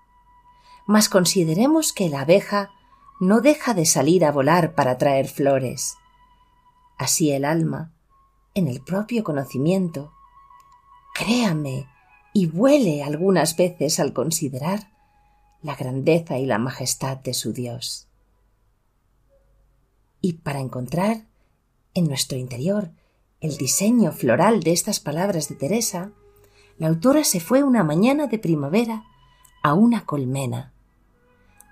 [0.87, 2.73] Mas consideremos que la abeja
[3.21, 5.97] no deja de salir a volar para traer flores.
[6.99, 7.95] Así el alma,
[8.53, 10.13] en el propio conocimiento,
[11.15, 11.89] créame
[12.35, 14.94] y vuele algunas veces al considerar
[15.65, 18.07] la grandeza y la majestad de su Dios.
[20.21, 21.25] Y para encontrar
[21.95, 22.91] en nuestro interior
[23.41, 26.13] el diseño floral de estas palabras de Teresa,
[26.77, 29.05] la autora se fue una mañana de primavera
[29.63, 30.75] a una colmena.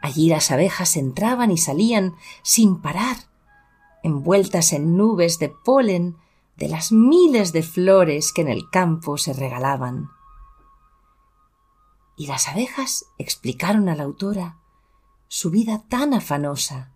[0.01, 3.17] Allí las abejas entraban y salían sin parar,
[4.03, 6.17] envueltas en nubes de polen
[6.57, 10.09] de las miles de flores que en el campo se regalaban.
[12.23, 14.61] Y las abejas explicaron a la autora
[15.27, 16.93] su vida tan afanosa,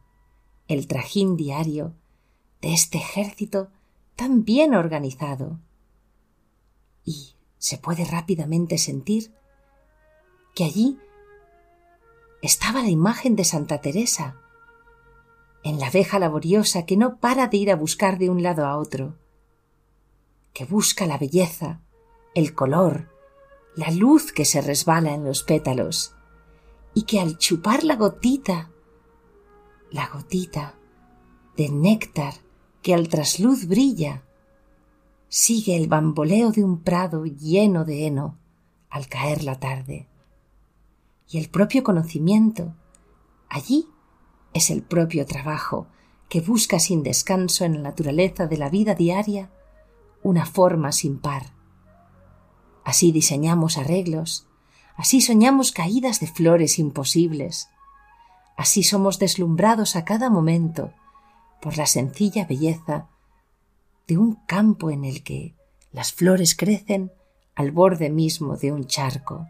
[0.68, 1.96] el trajín diario
[2.60, 3.72] de este ejército
[4.14, 5.58] tan bien organizado.
[7.04, 9.34] Y se puede rápidamente sentir
[10.54, 10.96] que allí
[12.40, 14.40] estaba la imagen de Santa Teresa,
[15.64, 18.76] en la abeja laboriosa que no para de ir a buscar de un lado a
[18.76, 19.16] otro,
[20.52, 21.80] que busca la belleza,
[22.36, 23.15] el color,
[23.76, 26.14] la luz que se resbala en los pétalos,
[26.94, 28.70] y que al chupar la gotita,
[29.90, 30.74] la gotita
[31.56, 32.34] de néctar
[32.82, 34.24] que al trasluz brilla,
[35.28, 38.38] sigue el bamboleo de un prado lleno de heno
[38.88, 40.08] al caer la tarde.
[41.28, 42.74] Y el propio conocimiento,
[43.48, 43.88] allí
[44.54, 45.88] es el propio trabajo
[46.28, 49.50] que busca sin descanso en la naturaleza de la vida diaria
[50.22, 51.55] una forma sin par.
[52.86, 54.46] Así diseñamos arreglos,
[54.94, 57.68] así soñamos caídas de flores imposibles,
[58.56, 60.92] así somos deslumbrados a cada momento
[61.60, 63.08] por la sencilla belleza
[64.06, 65.56] de un campo en el que
[65.90, 67.10] las flores crecen
[67.56, 69.48] al borde mismo de un charco.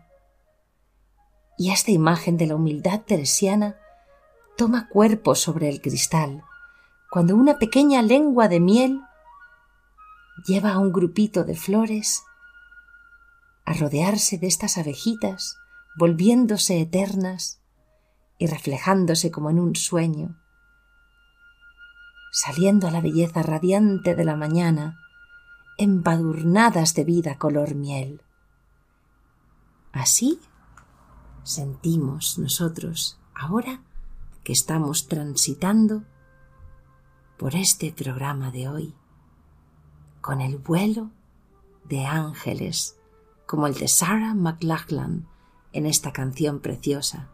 [1.59, 3.77] Y esta imagen de la humildad teresiana
[4.57, 6.43] toma cuerpo sobre el cristal
[7.11, 9.03] cuando una pequeña lengua de miel
[10.47, 12.23] lleva a un grupito de flores
[13.67, 15.59] a rodearse de estas abejitas,
[15.99, 17.61] volviéndose eternas
[18.39, 20.37] y reflejándose como en un sueño
[22.37, 24.99] saliendo a la belleza radiante de la mañana,
[25.79, 28.21] embadurnadas de vida color miel.
[29.91, 30.39] Así
[31.45, 33.81] sentimos nosotros ahora
[34.45, 36.05] que estamos transitando
[37.39, 38.95] por este programa de hoy,
[40.21, 41.13] con el vuelo
[41.85, 42.96] de ángeles
[43.47, 45.27] como el de Sarah McLachlan
[45.73, 47.29] en esta canción preciosa.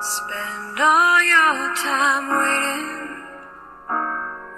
[0.00, 3.24] Spend all your time waiting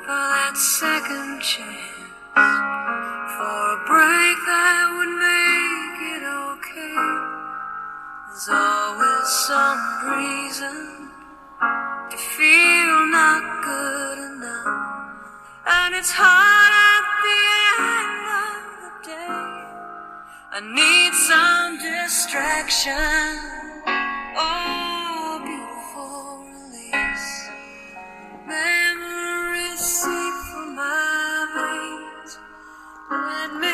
[0.00, 2.08] for that second chance,
[3.36, 7.24] for a break that would make it okay.
[9.24, 9.80] Some
[10.18, 11.08] reason
[12.10, 15.24] to feel not good enough,
[15.66, 17.44] and it's hard at the
[17.88, 19.54] end of the day.
[20.52, 22.92] I need some distraction.
[24.36, 27.48] Oh, beautiful release.
[28.46, 32.38] Memories seep from my veins.
[33.10, 33.73] Let me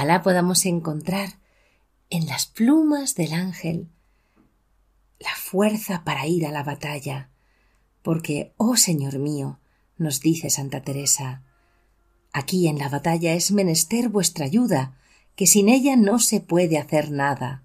[0.00, 1.28] Ojalá podamos encontrar
[2.08, 3.90] en las plumas del ángel
[5.18, 7.28] la fuerza para ir a la batalla,
[8.00, 9.58] porque, oh Señor mío,
[9.98, 11.42] nos dice Santa Teresa,
[12.32, 14.96] aquí en la batalla es menester vuestra ayuda,
[15.36, 17.62] que sin ella no se puede hacer nada.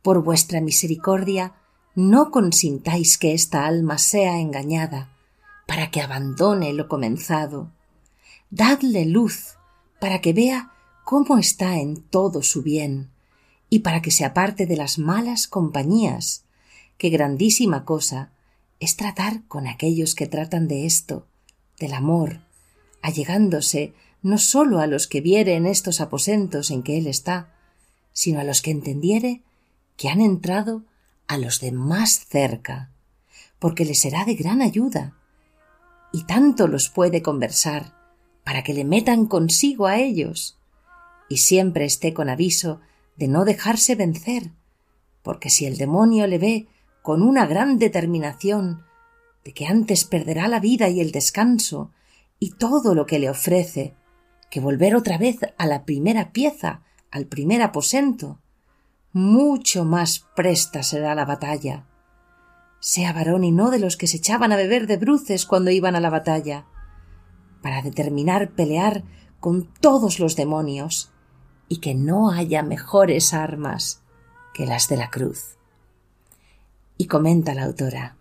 [0.00, 1.52] Por vuestra misericordia,
[1.94, 5.10] no consintáis que esta alma sea engañada,
[5.66, 7.70] para que abandone lo comenzado.
[8.48, 9.58] Dadle luz,
[10.00, 10.72] para que vea
[11.08, 13.08] cómo está en todo su bien,
[13.70, 16.44] y para que se aparte de las malas compañías,
[16.98, 18.30] que grandísima cosa
[18.78, 21.26] es tratar con aquellos que tratan de esto,
[21.78, 22.40] del amor,
[23.00, 27.54] allegándose no sólo a los que viere en estos aposentos en que él está,
[28.12, 29.40] sino a los que entendiere
[29.96, 30.84] que han entrado
[31.26, 32.90] a los de más cerca,
[33.58, 35.16] porque le será de gran ayuda,
[36.12, 37.94] y tanto los puede conversar
[38.44, 40.57] para que le metan consigo a ellos,
[41.28, 42.80] y siempre esté con aviso
[43.16, 44.52] de no dejarse vencer,
[45.22, 46.68] porque si el demonio le ve
[47.02, 48.84] con una gran determinación
[49.44, 51.92] de que antes perderá la vida y el descanso
[52.38, 53.94] y todo lo que le ofrece
[54.50, 58.40] que volver otra vez a la primera pieza, al primer aposento,
[59.12, 61.86] mucho más presta será la batalla.
[62.80, 65.96] Sea varón y no de los que se echaban a beber de bruces cuando iban
[65.96, 66.66] a la batalla,
[67.62, 69.02] para determinar pelear
[69.40, 71.10] con todos los demonios,
[71.68, 74.02] y que no haya mejores armas
[74.54, 75.56] que las de la cruz.
[76.96, 78.16] Y comenta la autora,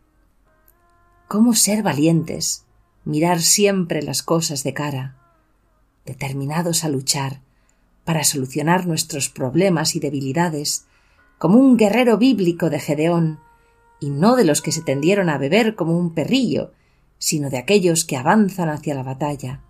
[1.28, 2.66] ¿cómo ser valientes,
[3.06, 5.16] mirar siempre las cosas de cara,
[6.06, 7.41] determinados a luchar
[8.06, 10.86] para solucionar nuestros problemas y debilidades,
[11.38, 13.39] como un guerrero bíblico de Gedeón,
[14.00, 16.72] y no de los que se tendieron a beber como un perrillo,
[17.18, 19.62] sino de aquellos que avanzan hacia la batalla,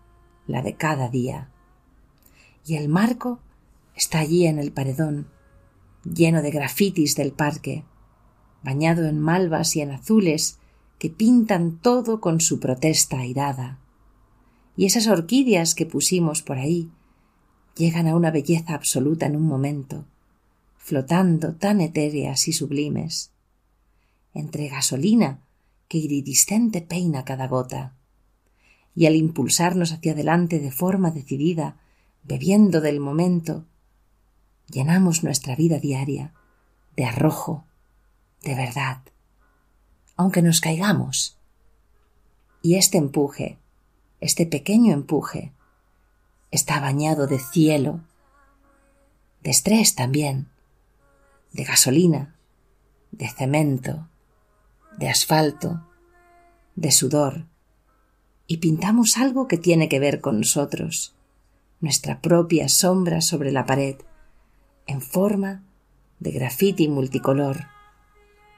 [0.48, 1.50] la de cada día.
[2.66, 3.40] Y el marco
[3.98, 5.28] está allí en el paredón,
[6.04, 7.84] lleno de grafitis del parque,
[8.64, 10.60] bañado en malvas y en azules
[11.00, 13.80] que pintan todo con su protesta airada.
[14.76, 16.92] Y esas orquídeas que pusimos por ahí
[17.76, 20.06] llegan a una belleza absoluta en un momento,
[20.78, 23.32] flotando tan etéreas y sublimes,
[24.34, 25.42] entre gasolina
[25.88, 27.96] que iridiscente peina cada gota,
[28.94, 31.78] y al impulsarnos hacia adelante de forma decidida,
[32.24, 33.66] bebiendo del momento,
[34.70, 36.34] llenamos nuestra vida diaria
[36.96, 37.66] de arrojo,
[38.44, 39.02] de verdad,
[40.16, 41.38] aunque nos caigamos.
[42.62, 43.60] Y este empuje,
[44.20, 45.54] este pequeño empuje,
[46.52, 48.02] está bañado de cielo,
[49.44, 50.50] de estrés también,
[51.54, 52.36] de gasolina,
[53.12, 54.08] de cemento,
[54.98, 55.88] de asfalto,
[56.76, 57.46] de sudor,
[58.48, 61.14] y pintamos algo que tiene que ver con nosotros,
[61.80, 63.98] nuestra propia sombra sobre la pared,
[64.88, 65.64] en forma
[66.20, 67.66] de grafiti multicolor,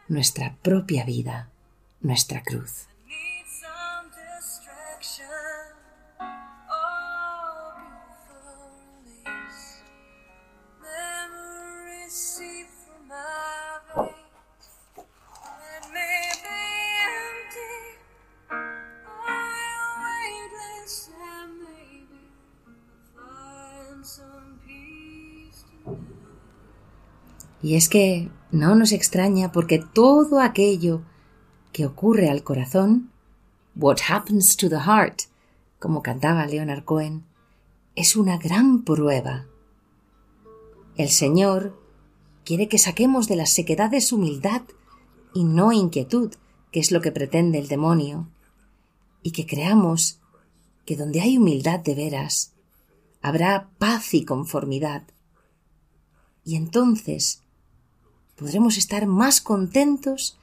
[0.08, 1.50] nuestra propia vida,
[2.02, 2.89] nuestra cruz.
[27.62, 31.02] Y es que no nos extraña porque todo aquello
[31.72, 33.12] que ocurre al corazón,
[33.76, 35.24] what happens to the heart,
[35.78, 37.26] como cantaba Leonard Cohen,
[37.96, 39.46] es una gran prueba.
[40.96, 41.78] El Señor
[42.44, 44.64] quiere que saquemos de las sequedades humildad
[45.34, 46.34] y no inquietud,
[46.72, 48.30] que es lo que pretende el demonio,
[49.22, 50.20] y que creamos
[50.86, 52.54] que donde hay humildad de veras,
[53.22, 55.04] habrá paz y conformidad.
[56.44, 57.44] Y entonces
[58.40, 60.38] podremos estar más contentos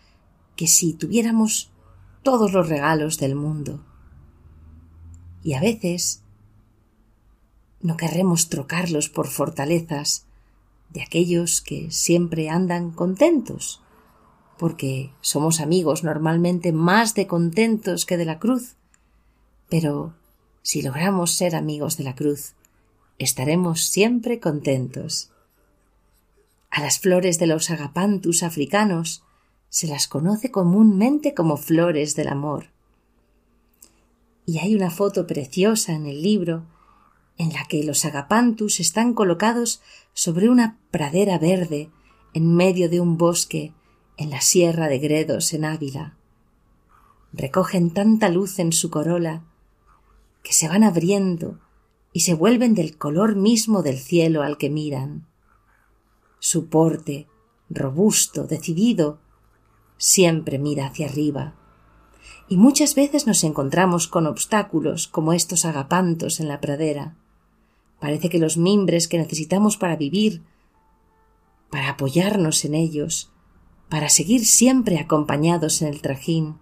[0.54, 1.70] que si tuviéramos
[2.22, 3.84] todos los regalos del mundo.
[5.42, 6.22] Y a veces
[7.80, 10.26] no querremos trocarlos por fortalezas
[10.90, 13.82] de aquellos que siempre andan contentos,
[14.58, 18.76] porque somos amigos normalmente más de contentos que de la cruz.
[19.68, 20.14] Pero
[20.62, 22.54] si logramos ser amigos de la cruz,
[23.18, 25.30] estaremos siempre contentos.
[26.76, 29.24] A las flores de los agapantus africanos
[29.70, 32.66] se las conoce comúnmente como flores del amor.
[34.44, 36.66] Y hay una foto preciosa en el libro
[37.38, 39.80] en la que los agapantus están colocados
[40.12, 41.88] sobre una pradera verde
[42.34, 43.72] en medio de un bosque
[44.18, 46.18] en la sierra de Gredos en Ávila.
[47.32, 49.44] Recogen tanta luz en su corola
[50.42, 51.58] que se van abriendo
[52.12, 55.26] y se vuelven del color mismo del cielo al que miran.
[56.48, 57.26] Su porte,
[57.68, 59.18] robusto, decidido,
[59.96, 61.56] siempre mira hacia arriba.
[62.48, 67.16] Y muchas veces nos encontramos con obstáculos como estos agapantos en la pradera.
[67.98, 70.44] Parece que los mimbres que necesitamos para vivir,
[71.68, 73.32] para apoyarnos en ellos,
[73.88, 76.60] para seguir siempre acompañados en el trajín,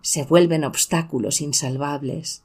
[0.00, 2.42] se vuelven obstáculos insalvables.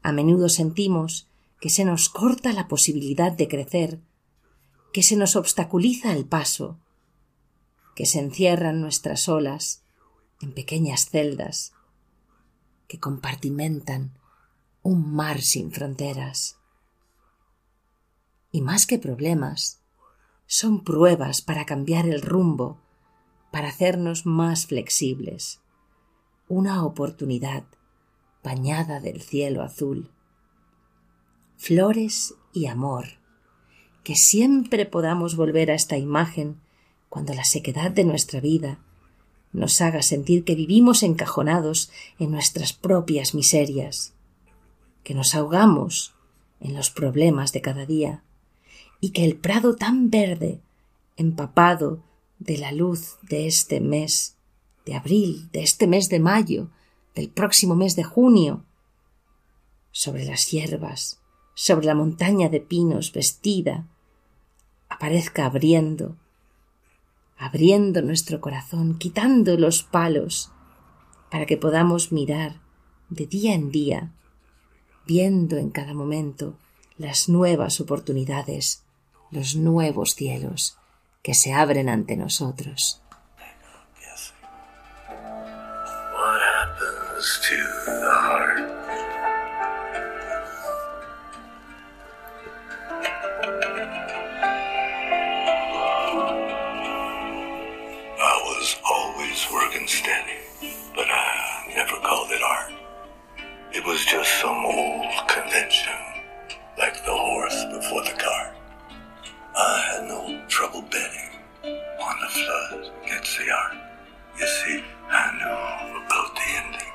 [0.00, 1.26] A menudo sentimos
[1.58, 4.00] que se nos corta la posibilidad de crecer,
[4.94, 6.78] que se nos obstaculiza el paso,
[7.96, 9.82] que se encierran nuestras olas
[10.40, 11.72] en pequeñas celdas
[12.86, 14.16] que compartimentan
[14.84, 16.60] un mar sin fronteras.
[18.52, 19.82] Y más que problemas,
[20.46, 22.80] son pruebas para cambiar el rumbo,
[23.50, 25.60] para hacernos más flexibles.
[26.46, 27.64] Una oportunidad
[28.44, 30.12] bañada del cielo azul.
[31.56, 33.23] Flores y amor.
[34.04, 36.60] Que siempre podamos volver a esta imagen
[37.08, 38.78] cuando la sequedad de nuestra vida
[39.52, 44.12] nos haga sentir que vivimos encajonados en nuestras propias miserias,
[45.04, 46.12] que nos ahogamos
[46.60, 48.22] en los problemas de cada día,
[49.00, 50.60] y que el prado tan verde,
[51.16, 52.02] empapado
[52.38, 54.36] de la luz de este mes
[54.84, 56.68] de abril, de este mes de mayo,
[57.14, 58.64] del próximo mes de junio,
[59.92, 61.20] sobre las hierbas,
[61.54, 63.86] sobre la montaña de pinos vestida,
[64.94, 66.16] aparezca abriendo,
[67.36, 70.52] abriendo nuestro corazón, quitando los palos,
[71.30, 72.60] para que podamos mirar
[73.08, 74.12] de día en día,
[75.04, 76.56] viendo en cada momento
[76.96, 78.84] las nuevas oportunidades
[79.32, 80.78] los nuevos cielos
[81.22, 83.02] que se abren ante nosotros.
[103.84, 105.92] It was just some old convention,
[106.78, 108.56] like the horse before the cart.
[109.54, 111.30] I had no trouble betting
[112.00, 113.76] on the flood against the ark.
[114.40, 116.94] You see, I knew about the ending.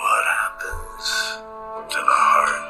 [0.00, 1.06] What happens
[1.92, 2.64] to the heart?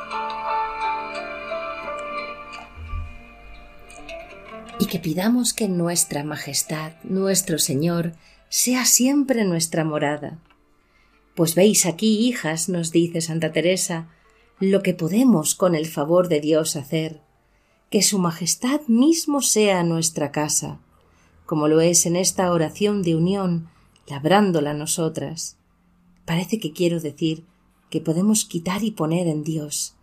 [4.81, 8.15] y que pidamos que nuestra Majestad, nuestro Señor,
[8.49, 10.39] sea siempre nuestra morada.
[11.35, 14.09] Pues veis aquí, hijas, nos dice Santa Teresa,
[14.61, 17.23] lo que podemos con el favor de Dios hacer,
[17.91, 20.81] que Su Majestad mismo sea nuestra casa,
[21.45, 23.69] como lo es en esta oración de unión,
[24.09, 25.59] labrándola nosotras.
[26.25, 27.45] Parece que quiero decir
[27.91, 29.97] que podemos quitar y poner en Dios,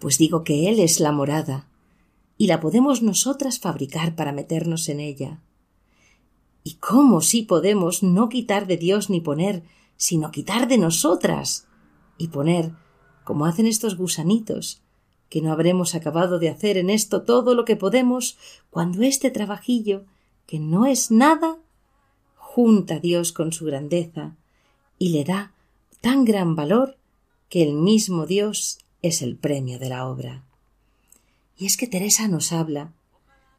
[0.00, 1.68] pues digo que Él es la morada,
[2.36, 5.40] y la podemos nosotras fabricar para meternos en ella.
[6.64, 9.62] ¿Y cómo si podemos no quitar de Dios ni poner,
[9.96, 11.66] sino quitar de nosotras
[12.18, 12.72] y poner,
[13.24, 14.82] como hacen estos gusanitos,
[15.28, 18.38] que no habremos acabado de hacer en esto todo lo que podemos
[18.70, 20.04] cuando este trabajillo,
[20.46, 21.58] que no es nada,
[22.36, 24.36] junta a Dios con su grandeza
[24.98, 25.52] y le da
[26.00, 26.96] tan gran valor
[27.48, 30.44] que el mismo Dios es el premio de la obra.
[31.56, 32.92] Y es que Teresa nos habla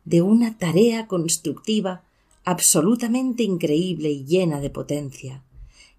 [0.05, 2.03] de una tarea constructiva
[2.45, 5.43] absolutamente increíble y llena de potencia,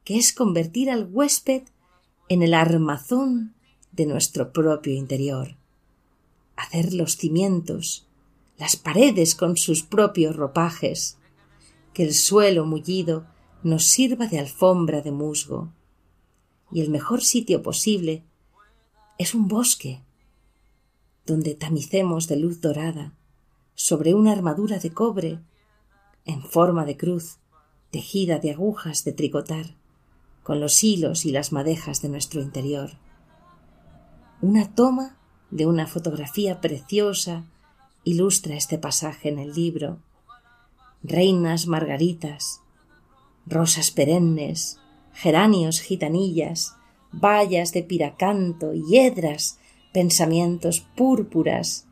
[0.06, 1.64] que es convertir al huésped
[2.28, 3.56] en el armazón
[3.90, 5.56] de nuestro propio interior,
[6.54, 8.06] hacer los cimientos,
[8.56, 11.18] las paredes con sus propios ropajes,
[11.92, 13.26] que el suelo mullido
[13.64, 15.72] nos sirva de alfombra de musgo,
[16.70, 18.22] y el mejor sitio posible
[19.18, 20.02] es un bosque,
[21.26, 23.12] donde tamicemos de luz dorada
[23.74, 25.40] sobre una armadura de cobre
[26.24, 27.38] en forma de cruz,
[27.90, 29.74] tejida de agujas de tricotar,
[30.46, 32.92] con los hilos y las madejas de nuestro interior.
[34.40, 35.16] Una toma
[35.50, 37.42] de una fotografía preciosa
[38.04, 39.98] ilustra este pasaje en el libro.
[41.02, 42.60] Reinas margaritas,
[43.44, 44.78] rosas perennes,
[45.12, 46.76] geranios gitanillas,
[47.10, 49.58] vallas de piracanto, hiedras
[49.92, 51.88] pensamientos púrpuras,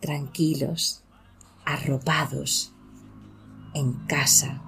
[0.00, 1.04] tranquilos,
[1.64, 2.72] arropados,
[3.72, 4.65] en casa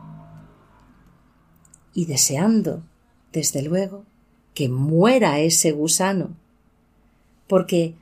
[1.98, 2.84] y deseando,
[3.32, 4.04] desde luego,
[4.54, 6.36] que muera ese gusano,
[7.48, 7.96] porque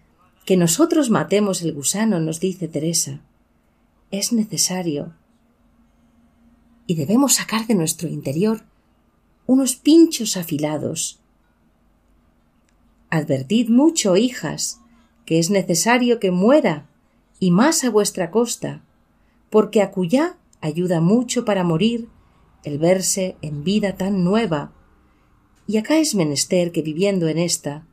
[0.44, 3.22] que nosotros matemos el gusano, nos dice Teresa,
[4.10, 5.14] es necesario.
[6.86, 8.64] Y debemos sacar de nuestro interior
[9.46, 11.18] unos pinchos afilados.
[13.08, 14.78] Advertid mucho, hijas,
[15.24, 16.86] que es necesario que muera,
[17.40, 18.82] y más a vuestra costa,
[19.48, 22.10] porque acullá ayuda mucho para morir
[22.66, 24.72] el verse en vida tan nueva,
[25.68, 27.86] y acá es menester que viviendo en esta,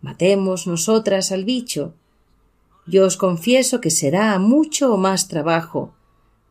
[0.00, 1.94] matemos nosotras al bicho.
[2.84, 5.94] Yo os confieso que será mucho o más trabajo,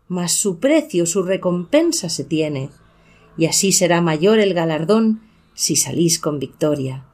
[0.07, 2.69] mas su precio, su recompensa se tiene,
[3.37, 5.21] y así será mayor el galardón
[5.53, 7.05] si salís con victoria.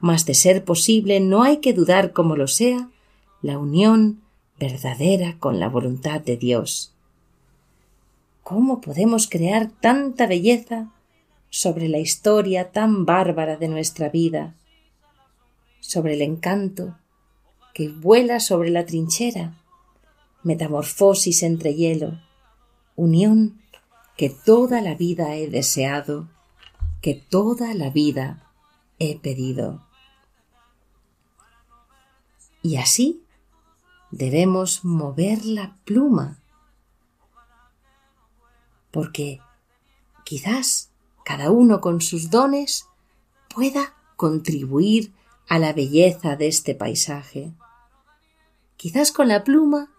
[0.00, 2.88] Mas de ser posible no hay que dudar como lo sea
[3.42, 4.22] la unión
[4.58, 6.91] verdadera con la voluntad de Dios.
[8.42, 10.90] ¿Cómo podemos crear tanta belleza
[11.50, 14.54] sobre la historia tan bárbara de nuestra vida,
[15.80, 16.96] sobre el encanto
[17.74, 19.54] que vuela sobre la trinchera,
[20.42, 22.20] metamorfosis entre hielo,
[22.96, 23.60] unión
[24.16, 26.28] que toda la vida he deseado,
[27.00, 28.50] que toda la vida
[28.98, 29.82] he pedido.
[32.62, 33.22] Y así
[34.10, 36.41] debemos mover la pluma,
[38.92, 39.40] porque
[40.24, 40.90] quizás
[41.24, 42.86] cada uno con sus dones
[43.52, 45.12] pueda contribuir
[45.48, 47.52] a la belleza de este paisaje.
[48.76, 49.92] Quizás con la pluma,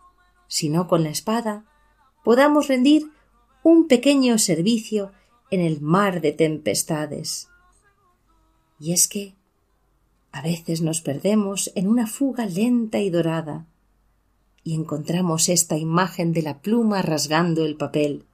[0.47, 1.65] si no con la espada,
[2.23, 3.11] podamos rendir
[3.63, 5.11] un pequeño servicio
[5.49, 7.49] en el mar de tempestades.
[8.79, 9.35] Y es que
[10.31, 13.67] a veces nos perdemos en una fuga lenta y dorada,
[14.63, 18.25] y encontramos esta imagen de la pluma rasgando el papel,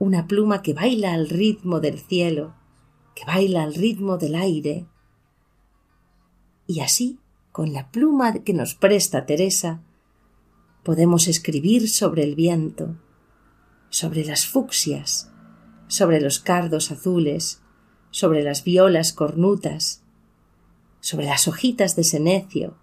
[0.00, 2.54] una pluma que baila al ritmo del cielo,
[3.14, 4.86] que baila al ritmo del aire.
[6.66, 7.18] Y así,
[7.52, 9.82] con la pluma que nos presta Teresa,
[10.84, 12.96] podemos escribir sobre el viento,
[13.90, 15.30] sobre las fucsias,
[15.86, 17.60] sobre los cardos azules,
[18.10, 20.02] sobre las violas cornutas,
[21.00, 22.78] sobre las hojitas de senecio,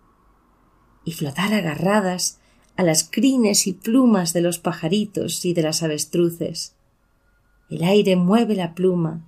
[1.03, 2.39] y flotar agarradas
[2.75, 6.76] a las crines y plumas de los pajaritos y de las avestruces,
[7.69, 9.27] el aire mueve la pluma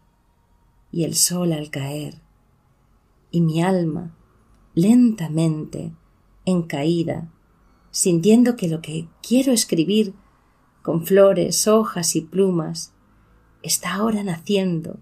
[0.92, 2.22] y el sol al caer,
[3.32, 4.16] y mi alma,
[4.76, 5.92] lentamente,
[6.46, 7.30] en caída,
[7.92, 10.14] sintiendo que lo que quiero escribir,
[10.82, 12.94] con flores, hojas y plumas,
[13.62, 14.98] está ahora naciendo,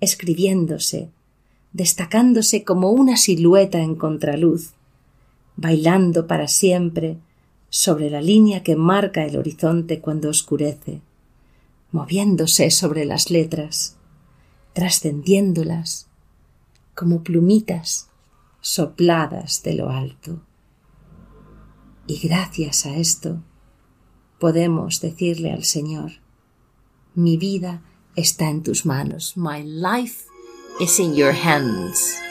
[0.00, 1.10] escribiéndose,
[1.72, 4.72] destacándose como una silueta en contraluz,
[5.56, 7.18] bailando para siempre
[7.70, 11.00] sobre la línea que marca el horizonte cuando oscurece
[11.94, 13.96] moviéndose sobre las letras,
[14.72, 16.08] trascendiéndolas
[16.96, 18.08] como plumitas
[18.60, 20.42] sopladas de lo alto.
[22.08, 23.44] Y gracias a esto
[24.40, 26.14] podemos decirle al Señor,
[27.14, 27.80] mi vida
[28.16, 29.36] está en tus manos.
[29.36, 30.24] My life
[30.80, 32.23] is in your hands.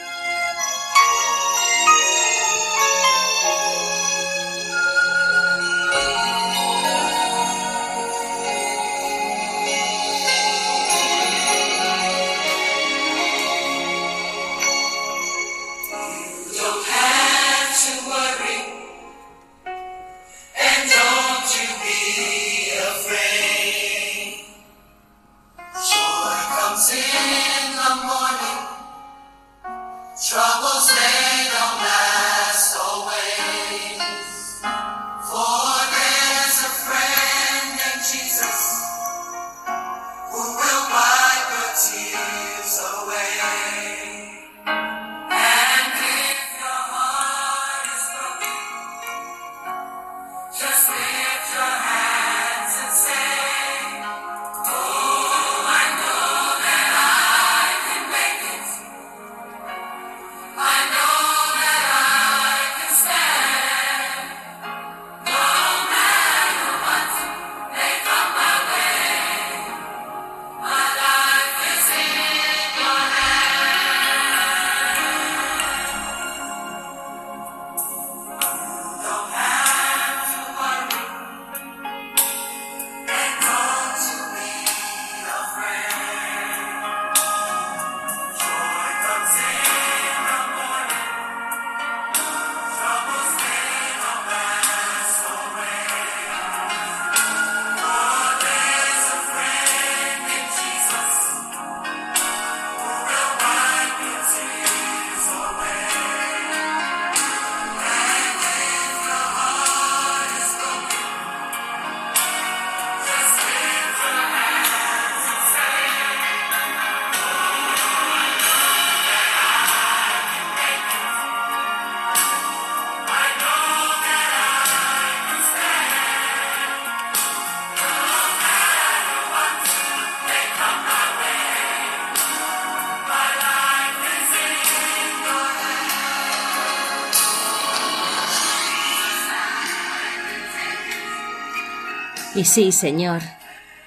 [142.44, 143.22] Sí, Señor,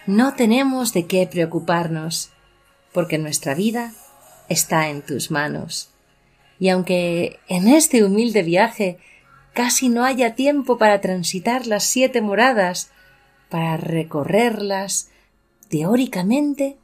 [0.07, 2.31] no tenemos de qué preocuparnos,
[2.91, 3.93] porque nuestra vida
[4.49, 5.91] está en tus manos.
[6.59, 8.97] Y aunque en este humilde viaje
[9.53, 12.89] casi no haya tiempo para transitar las siete moradas,
[13.47, 15.11] para recorrerlas
[15.69, 16.77] teóricamente,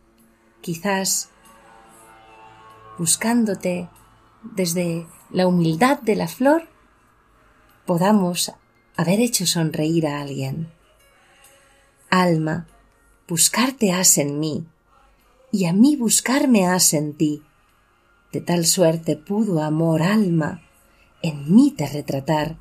[0.61, 1.31] quizás
[2.99, 3.89] buscándote
[4.43, 6.69] desde la humildad de la flor,
[7.87, 8.53] podamos
[8.95, 10.71] haber hecho sonreír a alguien.
[12.15, 12.67] Alma,
[13.27, 14.67] buscarte has en mí,
[15.51, 17.41] y a mí buscarme has en ti.
[18.31, 20.61] De tal suerte pudo amor, alma,
[21.23, 22.57] en mí te retratar,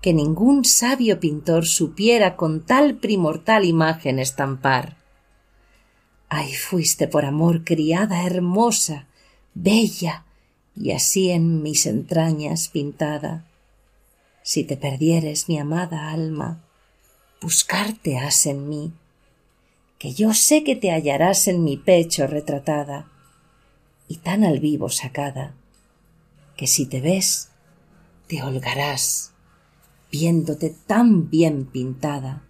[0.00, 4.96] que ningún sabio pintor supiera con tal primortal imagen estampar.
[6.28, 9.08] Ay, fuiste por amor criada hermosa,
[9.54, 10.24] bella,
[10.76, 13.44] y así en mis entrañas pintada.
[14.44, 16.62] Si te perdieres, mi amada alma,
[17.44, 18.94] buscarte has en mí,
[19.98, 23.12] que yo sé que te hallarás en mi pecho retratada
[24.08, 25.54] y tan al vivo sacada,
[26.56, 27.50] que si te ves,
[28.28, 29.34] te holgarás,
[30.10, 32.44] viéndote tan bien pintada.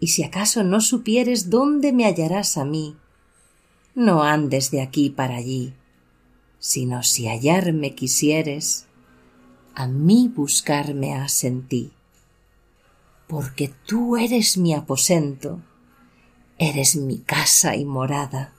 [0.00, 2.96] Y si acaso no supieres dónde me hallarás a mí,
[3.94, 5.74] no andes de aquí para allí,
[6.58, 8.86] sino si hallarme quisieres,
[9.76, 11.92] a mí buscarme has en ti
[13.26, 15.60] porque tú eres mi aposento,
[16.58, 18.52] eres mi casa y morada,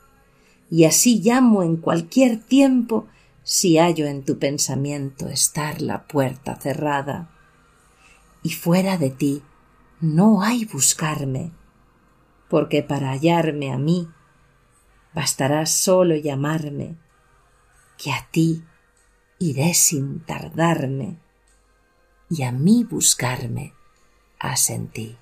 [0.70, 3.07] y así llamo en cualquier tiempo
[3.43, 7.30] si hallo en tu pensamiento estar la puerta cerrada.
[8.43, 9.43] Y fuera de ti
[10.01, 11.51] no hay buscarme,
[12.49, 14.09] porque para hallarme a mí
[15.13, 16.97] bastará solo llamarme,
[17.97, 18.63] que a ti
[19.39, 21.18] iré sin tardarme,
[22.30, 23.76] y a mí buscarme
[24.39, 25.17] asentí.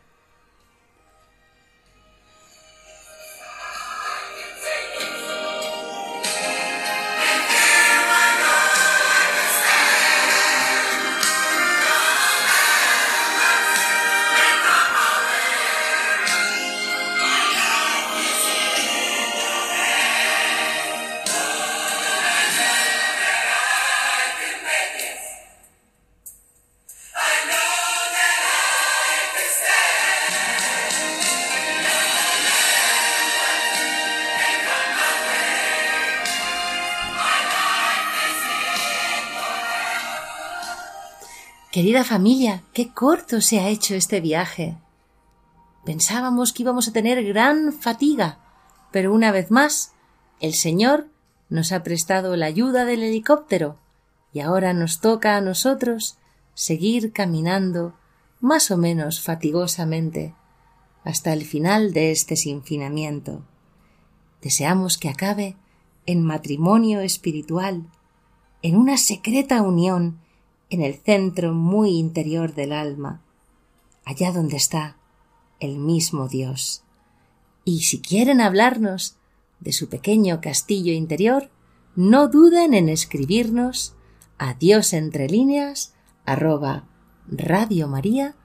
[41.76, 44.78] Querida familia, qué corto se ha hecho este viaje.
[45.84, 48.40] Pensábamos que íbamos a tener gran fatiga,
[48.94, 49.92] pero una vez más,
[50.40, 51.10] el Señor
[51.50, 53.78] nos ha prestado la ayuda del helicóptero
[54.32, 56.18] y ahora nos toca a nosotros
[56.54, 57.94] seguir caminando
[58.40, 60.34] más o menos fatigosamente
[61.04, 63.44] hasta el final de este sinfinamiento.
[64.42, 65.58] Deseamos que acabe
[66.06, 67.86] en matrimonio espiritual,
[68.62, 70.22] en una secreta unión
[70.76, 73.24] en el centro muy interior del alma,
[74.04, 74.98] allá donde está
[75.60, 76.84] el mismo Dios.
[77.64, 79.18] Y si quieren hablarnos
[79.60, 81.50] de su pequeño castillo interior,
[81.96, 83.96] no duden en escribirnos
[84.38, 85.94] a Dios entre líneas
[86.26, 86.90] arroba
[87.28, 88.36] radiomaria.es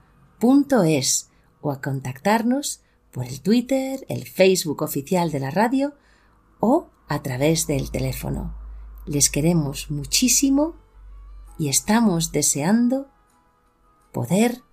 [1.59, 2.79] o a contactarnos
[3.11, 5.93] por el Twitter, el Facebook oficial de la radio
[6.59, 8.55] o a través del teléfono.
[9.05, 10.80] Les queremos muchísimo
[11.61, 13.05] y estamos deseando
[14.11, 14.63] poder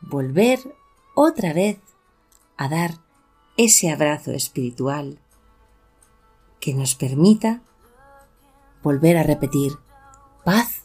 [0.00, 0.58] volver
[1.14, 1.78] otra vez
[2.56, 2.92] a dar
[3.58, 5.18] ese abrazo espiritual
[6.58, 7.60] que nos permita
[8.82, 9.72] volver a repetir
[10.42, 10.84] paz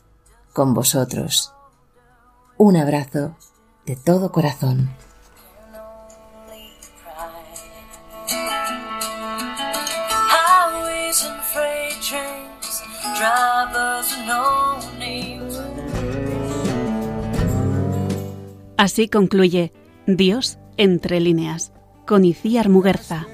[0.51, 1.53] con vosotros.
[2.58, 3.38] Un abrazo
[3.86, 4.89] de todo corazón.
[18.78, 19.71] Así concluye
[20.05, 21.71] Dios entre líneas
[22.05, 23.26] con Iciar Muguerza.